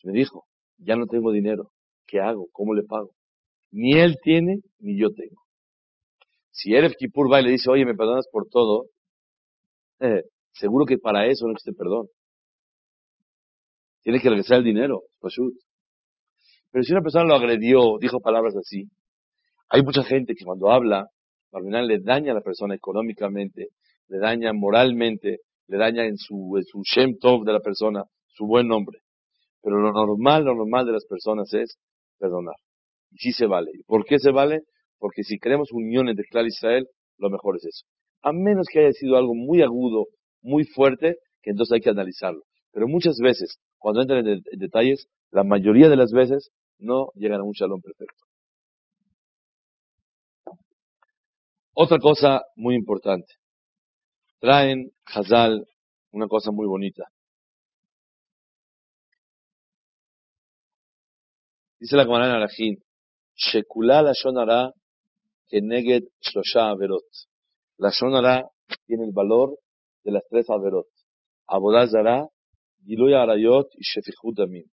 [0.02, 0.46] me dijo,
[0.78, 1.70] ya no tengo dinero.
[2.04, 2.48] ¿Qué hago?
[2.50, 3.12] ¿Cómo le pago?
[3.70, 5.40] Ni él tiene, ni yo tengo.
[6.50, 8.86] Si Erev Kippur va y le dice, oye, me perdonas por todo,
[10.00, 12.08] eh, seguro que para eso no existe perdón.
[14.02, 18.90] Tiene que regresar el dinero, Pero si una persona lo agredió, dijo palabras así,
[19.68, 21.06] hay mucha gente que cuando habla,
[21.52, 23.68] final le daña a la persona económicamente,
[24.08, 28.46] le daña moralmente, le daña en su, en su shem tov de la persona, su
[28.46, 28.98] buen nombre.
[29.62, 31.78] Pero lo normal, lo normal de las personas es
[32.18, 32.56] perdonar.
[33.10, 33.70] Y sí se vale.
[33.74, 34.62] ¿Y por qué se vale?
[34.98, 36.88] Porque si queremos unión entre Clar Israel,
[37.18, 37.86] lo mejor es eso.
[38.22, 40.06] A menos que haya sido algo muy agudo,
[40.42, 42.42] muy fuerte, que entonces hay que analizarlo.
[42.72, 47.44] Pero muchas veces, cuando entran en, detalles, la mayoría de las veces no llegan a
[47.44, 48.24] un shalom perfecto.
[51.74, 53.34] Otra cosa muy importante.
[54.40, 55.66] Traen Hazal
[56.12, 57.04] una cosa muy bonita.
[61.80, 62.76] Dice la Gemara en
[63.34, 64.72] Shekulá la Shonara
[65.48, 67.04] que Neged Shlosha Averot.
[67.78, 68.48] La Shonara
[68.86, 69.58] tiene el valor
[70.04, 70.88] de las tres Averot.
[71.46, 72.26] Abodazara,
[72.84, 74.70] Giluy Arayot y Shefichut Amin.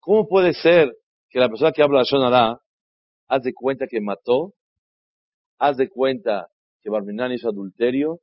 [0.00, 0.92] ¿Cómo puede ser
[1.28, 2.58] que la persona que habla la Shonara
[3.28, 4.54] hace cuenta que mató
[5.58, 6.48] haz de cuenta
[6.82, 8.20] que Barminan hizo adulterio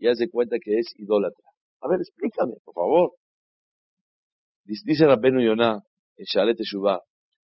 [0.00, 1.44] y haz de cuenta que es idólatra.
[1.82, 3.12] A ver, explícame, por favor.
[4.64, 5.78] Dice Rabbenu Yonah
[6.16, 7.00] en Shalet Teshuvah,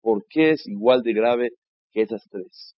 [0.02, 1.50] ¿por qué es igual de grave
[1.92, 2.76] que esas tres?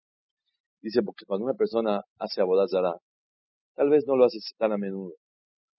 [0.82, 2.94] Dice, porque cuando una persona hace abodazara,
[3.74, 5.14] tal vez no lo hace tan a menudo.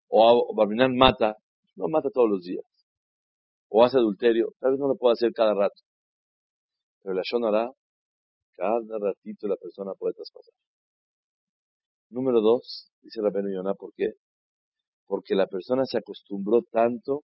[0.08, 1.36] O, Barminan mata,
[1.76, 2.66] no mata todos los días.
[3.70, 5.82] O hace adulterio, tal vez no lo puede hacer cada rato.
[7.02, 7.70] Pero la Shonara,
[8.56, 10.54] cada ratito la persona puede traspasar.
[12.14, 14.11] Número dos, dice la Yonah, ¿por qué?
[15.07, 17.24] Porque la persona se acostumbró tanto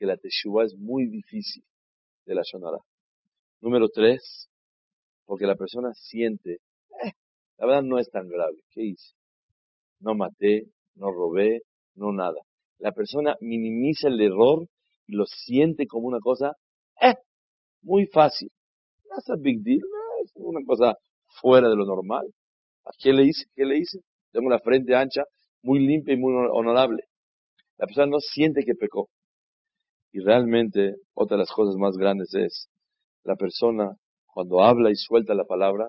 [0.00, 1.62] que la teshuva es muy difícil
[2.24, 2.78] de la Shonara.
[3.60, 4.50] Número tres,
[5.26, 6.54] porque la persona siente,
[7.04, 7.12] eh,
[7.56, 8.56] la verdad no es tan grave.
[8.70, 9.14] ¿Qué hice?
[10.00, 10.64] No maté,
[10.96, 11.60] no robé,
[11.94, 12.40] no nada.
[12.78, 14.66] La persona minimiza el error
[15.06, 16.56] y lo siente como una cosa,
[17.00, 17.14] eh,
[17.80, 18.50] muy fácil.
[19.08, 19.82] No es big deal,
[20.24, 20.98] es una cosa
[21.40, 22.26] fuera de lo normal.
[22.86, 23.44] ¿A qué le hice?
[23.54, 24.00] ¿Qué le hice?
[24.36, 25.22] Tengo una frente ancha,
[25.62, 27.04] muy limpia y muy honorable.
[27.78, 29.08] La persona no siente que pecó.
[30.12, 32.68] Y realmente, otra de las cosas más grandes es,
[33.24, 35.88] la persona, cuando habla y suelta la palabra,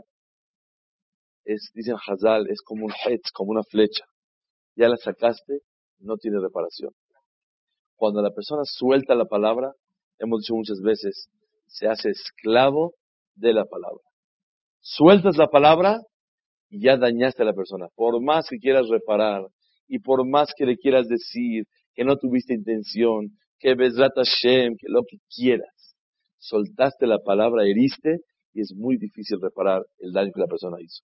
[1.43, 4.05] es, dicen Hazal, es como un hetz, como una flecha.
[4.77, 5.59] Ya la sacaste,
[5.99, 6.91] no tiene reparación.
[7.97, 9.73] Cuando la persona suelta la palabra,
[10.19, 11.27] hemos dicho muchas veces,
[11.65, 12.93] se hace esclavo
[13.35, 14.05] de la palabra.
[14.79, 15.99] Sueltas la palabra,
[16.69, 17.87] y ya dañaste a la persona.
[17.95, 19.43] Por más que quieras reparar
[19.87, 24.87] y por más que le quieras decir que no tuviste intención, que Bezrat Hashem, que
[24.87, 25.95] lo que quieras,
[26.37, 28.19] soltaste la palabra, heriste
[28.53, 31.03] y es muy difícil reparar el daño que la persona hizo.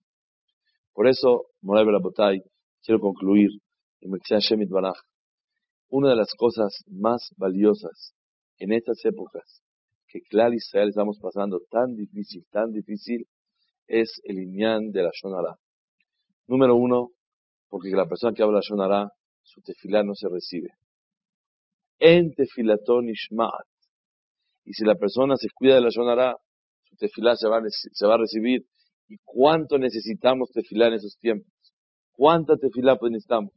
[0.92, 2.40] Por eso, Moray Berabotay,
[2.84, 3.50] quiero concluir
[4.00, 4.96] en Hashem Baraj.
[5.88, 8.14] Una de las cosas más valiosas
[8.58, 9.62] en estas épocas
[10.08, 13.26] que Clar Israel estamos pasando tan difícil, tan difícil,
[13.86, 15.56] es el Inyan de la Shonara.
[16.46, 17.10] Número uno,
[17.68, 19.10] porque la persona que habla Shonara,
[19.42, 20.70] su tefilá no se recibe.
[21.98, 23.66] En tefilatón ishmaat.
[24.64, 26.36] Y si la persona se cuida de la Shonara,
[26.82, 28.64] su tefilá se va, se va a recibir.
[29.08, 31.52] ¿Y cuánto necesitamos tefilá en esos tiempos?
[32.12, 33.52] ¿Cuánta tefilá pues necesitamos?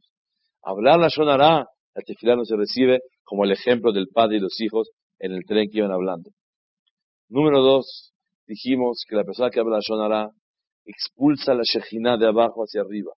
[0.62, 4.60] Hablar la Shonara, la tefilá no se recibe, como el ejemplo del padre y los
[4.60, 6.30] hijos en el tren que iban hablando.
[7.28, 8.14] Número dos,
[8.48, 10.30] dijimos que la persona que habla la Shonara
[10.84, 13.12] expulsa la Shejina de abajo hacia arriba.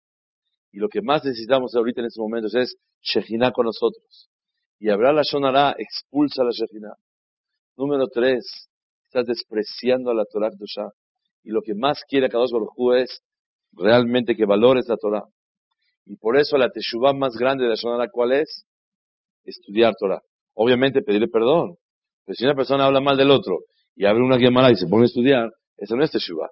[0.72, 4.28] Y lo que más necesitamos ahorita en estos momentos es Shejina con nosotros.
[4.78, 6.90] Y hablar la Shonara expulsa la Shejina.
[7.76, 8.68] Número tres,
[9.04, 10.90] estás despreciando a la Torah Dosha.
[11.44, 13.22] Y lo que más quiere Kadosh Baruj es
[13.72, 15.24] realmente que valores la Torah.
[16.06, 18.66] Y por eso la Teshuvah más grande de la Shonara, ¿cuál es?
[19.44, 20.20] Estudiar Torah.
[20.54, 21.76] Obviamente pedirle perdón.
[22.26, 23.60] Pero si una persona habla mal del otro
[23.94, 26.50] y abre una Gemara y se pone a estudiar, eso no es Teshuvah.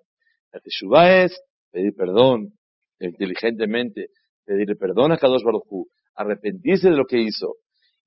[0.53, 2.53] La Teshuvah es pedir perdón
[3.01, 4.09] inteligentemente,
[4.45, 7.57] pedirle perdón a Kadosh Baruj arrepentirse de lo que hizo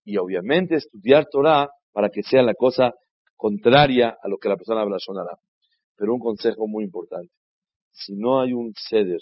[0.04, 2.94] y obviamente estudiar Torah para que sea la cosa
[3.36, 5.38] contraria a lo que la persona habla sonará.
[5.96, 7.32] Pero un consejo muy importante.
[7.92, 9.22] Si no hay un ceder,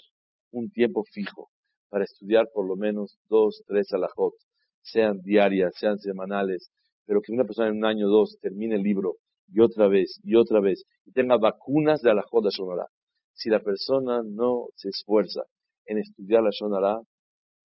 [0.50, 1.50] un tiempo fijo,
[1.88, 4.34] para estudiar por lo menos dos, tres alajot,
[4.82, 6.70] sean diarias, sean semanales,
[7.06, 9.16] pero que una persona en un año o dos termine el libro
[9.52, 12.86] y otra vez y otra vez y tenga vacunas de alajot de Shonara.
[13.32, 15.42] Si la persona no se esfuerza
[15.86, 17.00] en estudiar la Shonara,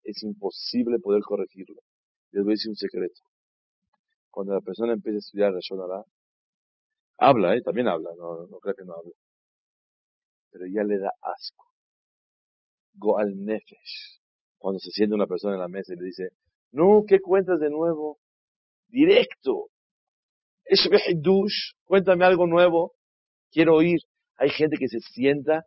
[0.03, 1.81] es imposible poder corregirlo.
[2.31, 3.21] Les voy a decir un secreto.
[4.29, 6.03] Cuando la persona empieza a estudiar la Shonara,
[7.17, 7.61] habla, ¿eh?
[7.61, 9.11] también habla, no, no creo que no habla,
[10.51, 11.65] pero ya le da asco.
[12.93, 14.19] Go al nefesh.
[14.57, 16.29] Cuando se siente una persona en la mesa y le dice,
[16.71, 18.19] no, ¿qué cuentas de nuevo?
[18.87, 19.69] Directo.
[20.69, 22.93] Es dush, cuéntame algo nuevo.
[23.51, 23.99] Quiero oír.
[24.37, 25.63] Hay gente que se sienta,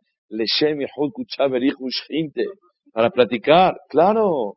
[2.93, 4.55] para platicar, claro,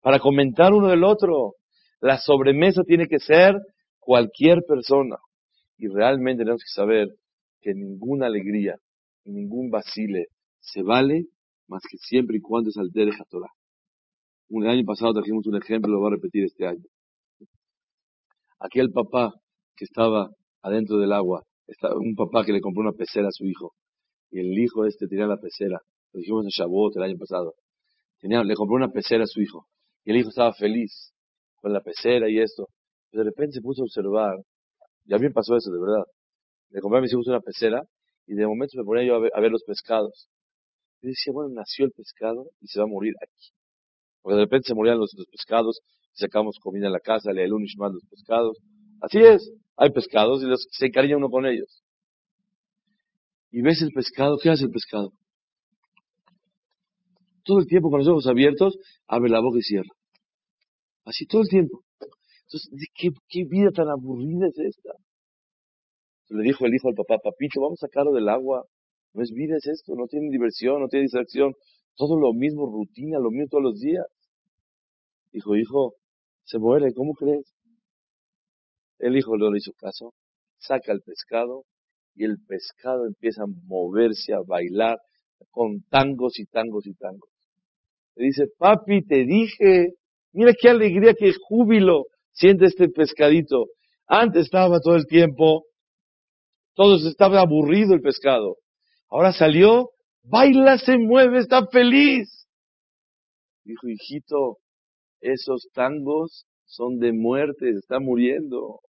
[0.00, 1.54] para comentar uno del otro.
[2.00, 3.56] La sobremesa tiene que ser
[3.98, 5.16] cualquier persona.
[5.76, 7.08] Y realmente tenemos que saber
[7.60, 8.76] que ninguna alegría
[9.24, 10.28] ningún vacile
[10.60, 11.26] se vale
[11.66, 13.52] más que siempre y cuando es altere Torah.
[14.48, 16.84] Un año pasado trajimos un ejemplo, lo voy a repetir este año.
[18.60, 19.34] Aquel papá
[19.80, 20.28] que estaba
[20.60, 21.42] adentro del agua,
[21.96, 23.72] un papá que le compró una pecera a su hijo,
[24.30, 25.80] y el hijo este tenía la pecera,
[26.12, 27.54] lo dijimos en Shavuot el año pasado,
[28.20, 29.66] le compró una pecera a su hijo,
[30.04, 31.14] y el hijo estaba feliz
[31.62, 32.68] con la pecera y esto.
[33.10, 34.36] Pero de repente se puso a observar,
[35.06, 36.04] y a mí me pasó eso, de verdad.
[36.70, 37.82] Le compré a mis hijos una pecera,
[38.26, 40.28] y de momento me ponía yo a ver, los pescados.
[41.00, 43.48] Y decía, bueno, nació el pescado y se va a morir aquí.
[44.20, 45.80] Porque de repente se morían los, pescados,
[46.12, 48.58] sacamos comida en la casa, le el más los pescados.
[49.00, 49.50] Así es,
[49.80, 51.82] hay pescados y se encariña uno con ellos.
[53.50, 55.12] Y ves el pescado, ¿qué hace el pescado?
[57.44, 58.76] Todo el tiempo con los ojos abiertos,
[59.06, 59.88] abre la boca y cierra.
[61.06, 61.80] Así todo el tiempo.
[62.42, 64.90] Entonces, ¿qué, qué vida tan aburrida es esta?
[66.28, 68.66] Le dijo el hijo al papá, papito, vamos a sacarlo del agua.
[69.14, 71.54] No es vida, es esto, no tiene diversión, no tiene distracción.
[71.96, 74.06] Todo lo mismo, rutina, lo mismo todos los días.
[75.32, 75.94] Dijo, hijo,
[76.44, 77.50] se muere, ¿cómo crees?
[79.00, 80.12] El hijo le hizo caso,
[80.58, 81.64] saca el pescado
[82.14, 84.98] y el pescado empieza a moverse, a bailar
[85.50, 87.30] con tangos y tangos y tangos.
[88.16, 89.94] Le dice, papi, te dije,
[90.32, 93.66] mira qué alegría, qué júbilo siente este pescadito.
[94.06, 95.64] Antes estaba todo el tiempo,
[96.74, 98.56] todos estaba aburrido el pescado.
[99.08, 99.90] Ahora salió,
[100.22, 102.46] baila, se mueve, está feliz.
[103.64, 104.58] Dijo, hijito,
[105.20, 108.80] esos tangos son de muerte, está muriendo.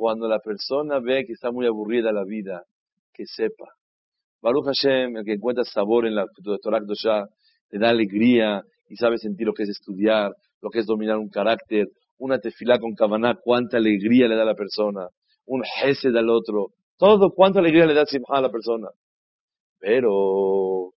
[0.00, 2.64] Cuando la persona ve que está muy aburrida la vida,
[3.12, 3.66] que sepa.
[4.40, 6.24] Baruch Hashem, el que encuentra sabor en la
[6.62, 7.26] Torah ya
[7.70, 10.32] le da alegría y sabe sentir lo que es estudiar,
[10.62, 14.46] lo que es dominar un carácter, una tefilá con kavaná, cuánta alegría le da a
[14.46, 15.06] la persona,
[15.44, 18.88] un gesed al otro, todo, cuánta alegría le da a la persona.
[19.80, 20.94] Pero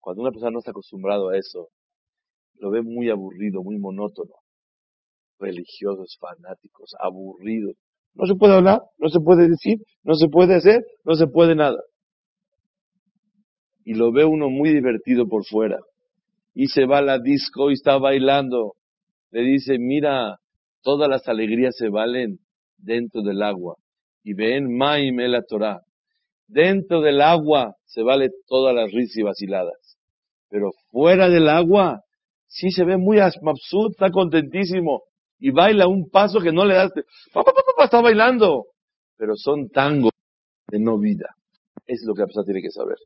[0.00, 1.68] cuando una persona no está acostumbrado a eso,
[2.54, 4.32] lo ve muy aburrido, muy monótono.
[5.38, 7.76] Religiosos, fanáticos, aburridos.
[8.16, 11.54] No se puede hablar, no se puede decir, no se puede hacer, no se puede
[11.54, 11.78] nada.
[13.84, 15.78] Y lo ve uno muy divertido por fuera.
[16.54, 18.72] Y se va a la disco y está bailando.
[19.30, 20.38] Le dice, mira,
[20.82, 22.38] todas las alegrías se valen
[22.78, 23.76] dentro del agua.
[24.24, 25.80] Y ven Maim la Torah.
[26.48, 29.98] Dentro del agua se vale todas las risas y vaciladas.
[30.48, 32.00] Pero fuera del agua,
[32.46, 35.02] sí se ve muy absurdo, está contentísimo.
[35.38, 36.92] Y baila un paso que no le das.
[37.86, 38.66] Está bailando.
[39.16, 40.12] Pero son tangos
[40.68, 41.34] de no vida.
[41.86, 42.98] Es lo que la persona tiene que saber.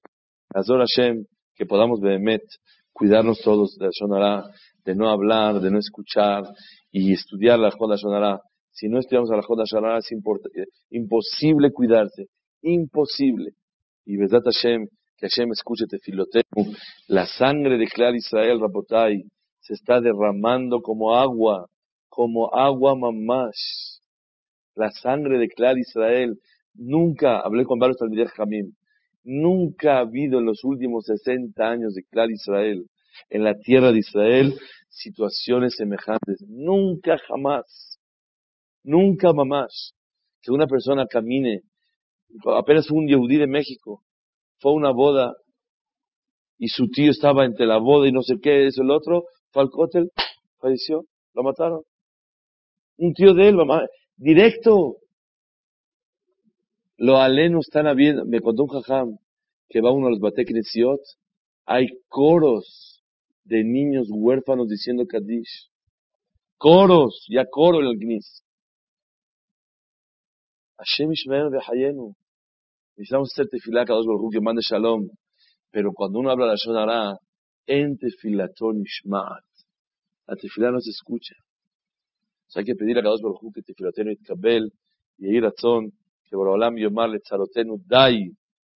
[0.53, 1.25] Azor Hashem,
[1.55, 2.43] que podamos Behemet
[2.93, 4.45] cuidarnos todos de Shonara,
[4.85, 6.45] de no hablar, de no escuchar
[6.91, 8.41] y estudiar la Joda Shonara.
[8.73, 10.11] Si no estudiamos a la Joda Shonara es
[10.91, 12.27] imposible cuidarse
[12.63, 13.53] imposible.
[14.05, 16.75] Y Besat Hashem, que Hashem escuche Tefilotenu,
[17.09, 19.23] la sangre de Clar Israel, Rabotai,
[19.61, 21.67] se está derramando como agua,
[22.09, 23.90] como agua mamash.
[24.81, 26.41] La sangre de Clar Israel,
[26.73, 28.73] nunca, hablé con varios Talmideh Jamim,
[29.25, 32.87] nunca ha habido en los últimos 60 años de Clar Israel,
[33.29, 34.55] en la tierra de Israel,
[34.89, 36.43] situaciones semejantes.
[36.49, 37.99] Nunca jamás.
[38.83, 39.91] Nunca mamash.
[40.41, 41.61] Que una persona camine
[42.57, 44.03] apenas un yehudí de México,
[44.61, 45.35] fue a una boda
[46.57, 49.63] y su tío estaba entre la boda y no sé qué es el otro, fue
[49.63, 50.11] al cótel,
[50.59, 51.05] falleció,
[51.35, 51.83] lo mataron.
[52.97, 53.83] Un tío de él, mamá,
[54.21, 54.97] directo.
[56.99, 59.19] Lo aleno están habiendo, me contó un jajam
[59.69, 61.01] que va uno a los bateknesiot,
[61.65, 63.03] hay coros
[63.45, 65.71] de niños huérfanos diciendo Kaddish.
[66.59, 68.45] Coros, ya coro en el Gnis.
[70.77, 72.15] Hashem Ishmael Hayenu.
[72.97, 75.09] Necesitamos hacer tefilá, Kadosh Baruj que mande shalom.
[75.71, 77.19] Pero cuando uno habla la Shonara,
[77.67, 79.45] en tefilatón Ishmael.
[80.27, 81.35] La tefilá no se escucha.
[82.53, 84.73] O hay que pedir a Kadosh Baruj que tefilatenu itkabel,
[85.19, 88.27] y ir a que Borolam Yomar le tzarotenu dai,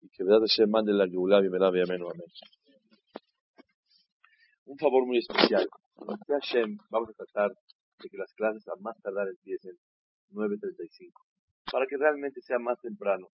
[0.01, 2.27] y que verdad Hashem mande la Geulah, bienvenida, bienvenido, amén.
[4.65, 5.69] Un favor muy especial.
[6.27, 7.51] Hashem, vamos a tratar
[8.03, 9.77] de que las clases a más tardar empiecen
[10.31, 11.13] 9.35,
[11.71, 13.27] para que realmente sea más temprano.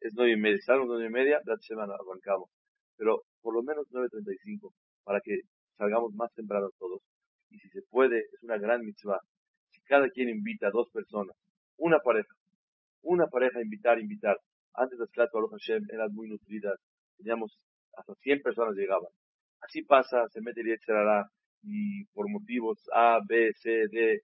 [0.00, 2.50] Es 9 y media, salimos 9 y media, la semana arrancamos,
[2.96, 4.72] pero por lo menos 9.35,
[5.04, 5.42] para que
[5.78, 7.02] salgamos más temprano todos.
[7.50, 9.20] Y si se puede, es una gran mitzvah.
[9.86, 11.36] Cada quien invita a dos personas,
[11.76, 12.34] una pareja,
[13.02, 14.36] una pareja invitar, invitar.
[14.74, 16.78] Antes las clases de Hashem eran muy nutridas,
[17.16, 17.56] teníamos
[17.96, 19.10] hasta 100 personas llegaban.
[19.60, 20.76] Así pasa, se mete el
[21.62, 24.20] y por motivos A, B, C, D,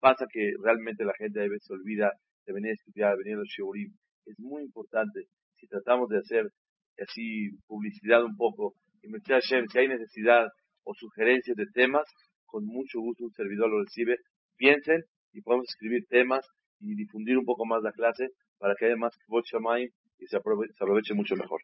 [0.00, 2.12] pasa que realmente la gente a veces se olvida
[2.46, 3.48] de venir a estudiar, de venir a los.
[4.24, 5.24] Es muy importante,
[5.56, 6.46] si tratamos de hacer
[6.98, 10.46] así publicidad un poco, y Hashem, si hay necesidad
[10.84, 12.06] o sugerencias de temas,
[12.46, 14.16] con mucho gusto un servidor lo recibe.
[14.56, 16.46] Piensen y podemos escribir temas
[16.80, 19.44] y difundir un poco más la clase para que haya más Kvot
[20.18, 21.60] y se aproveche mucho mejor.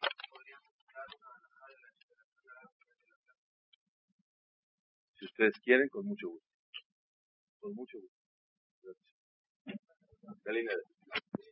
[5.17, 6.47] Si ustedes quieren, con mucho gusto.
[7.59, 8.23] Con mucho gusto.
[10.43, 11.42] Gracias.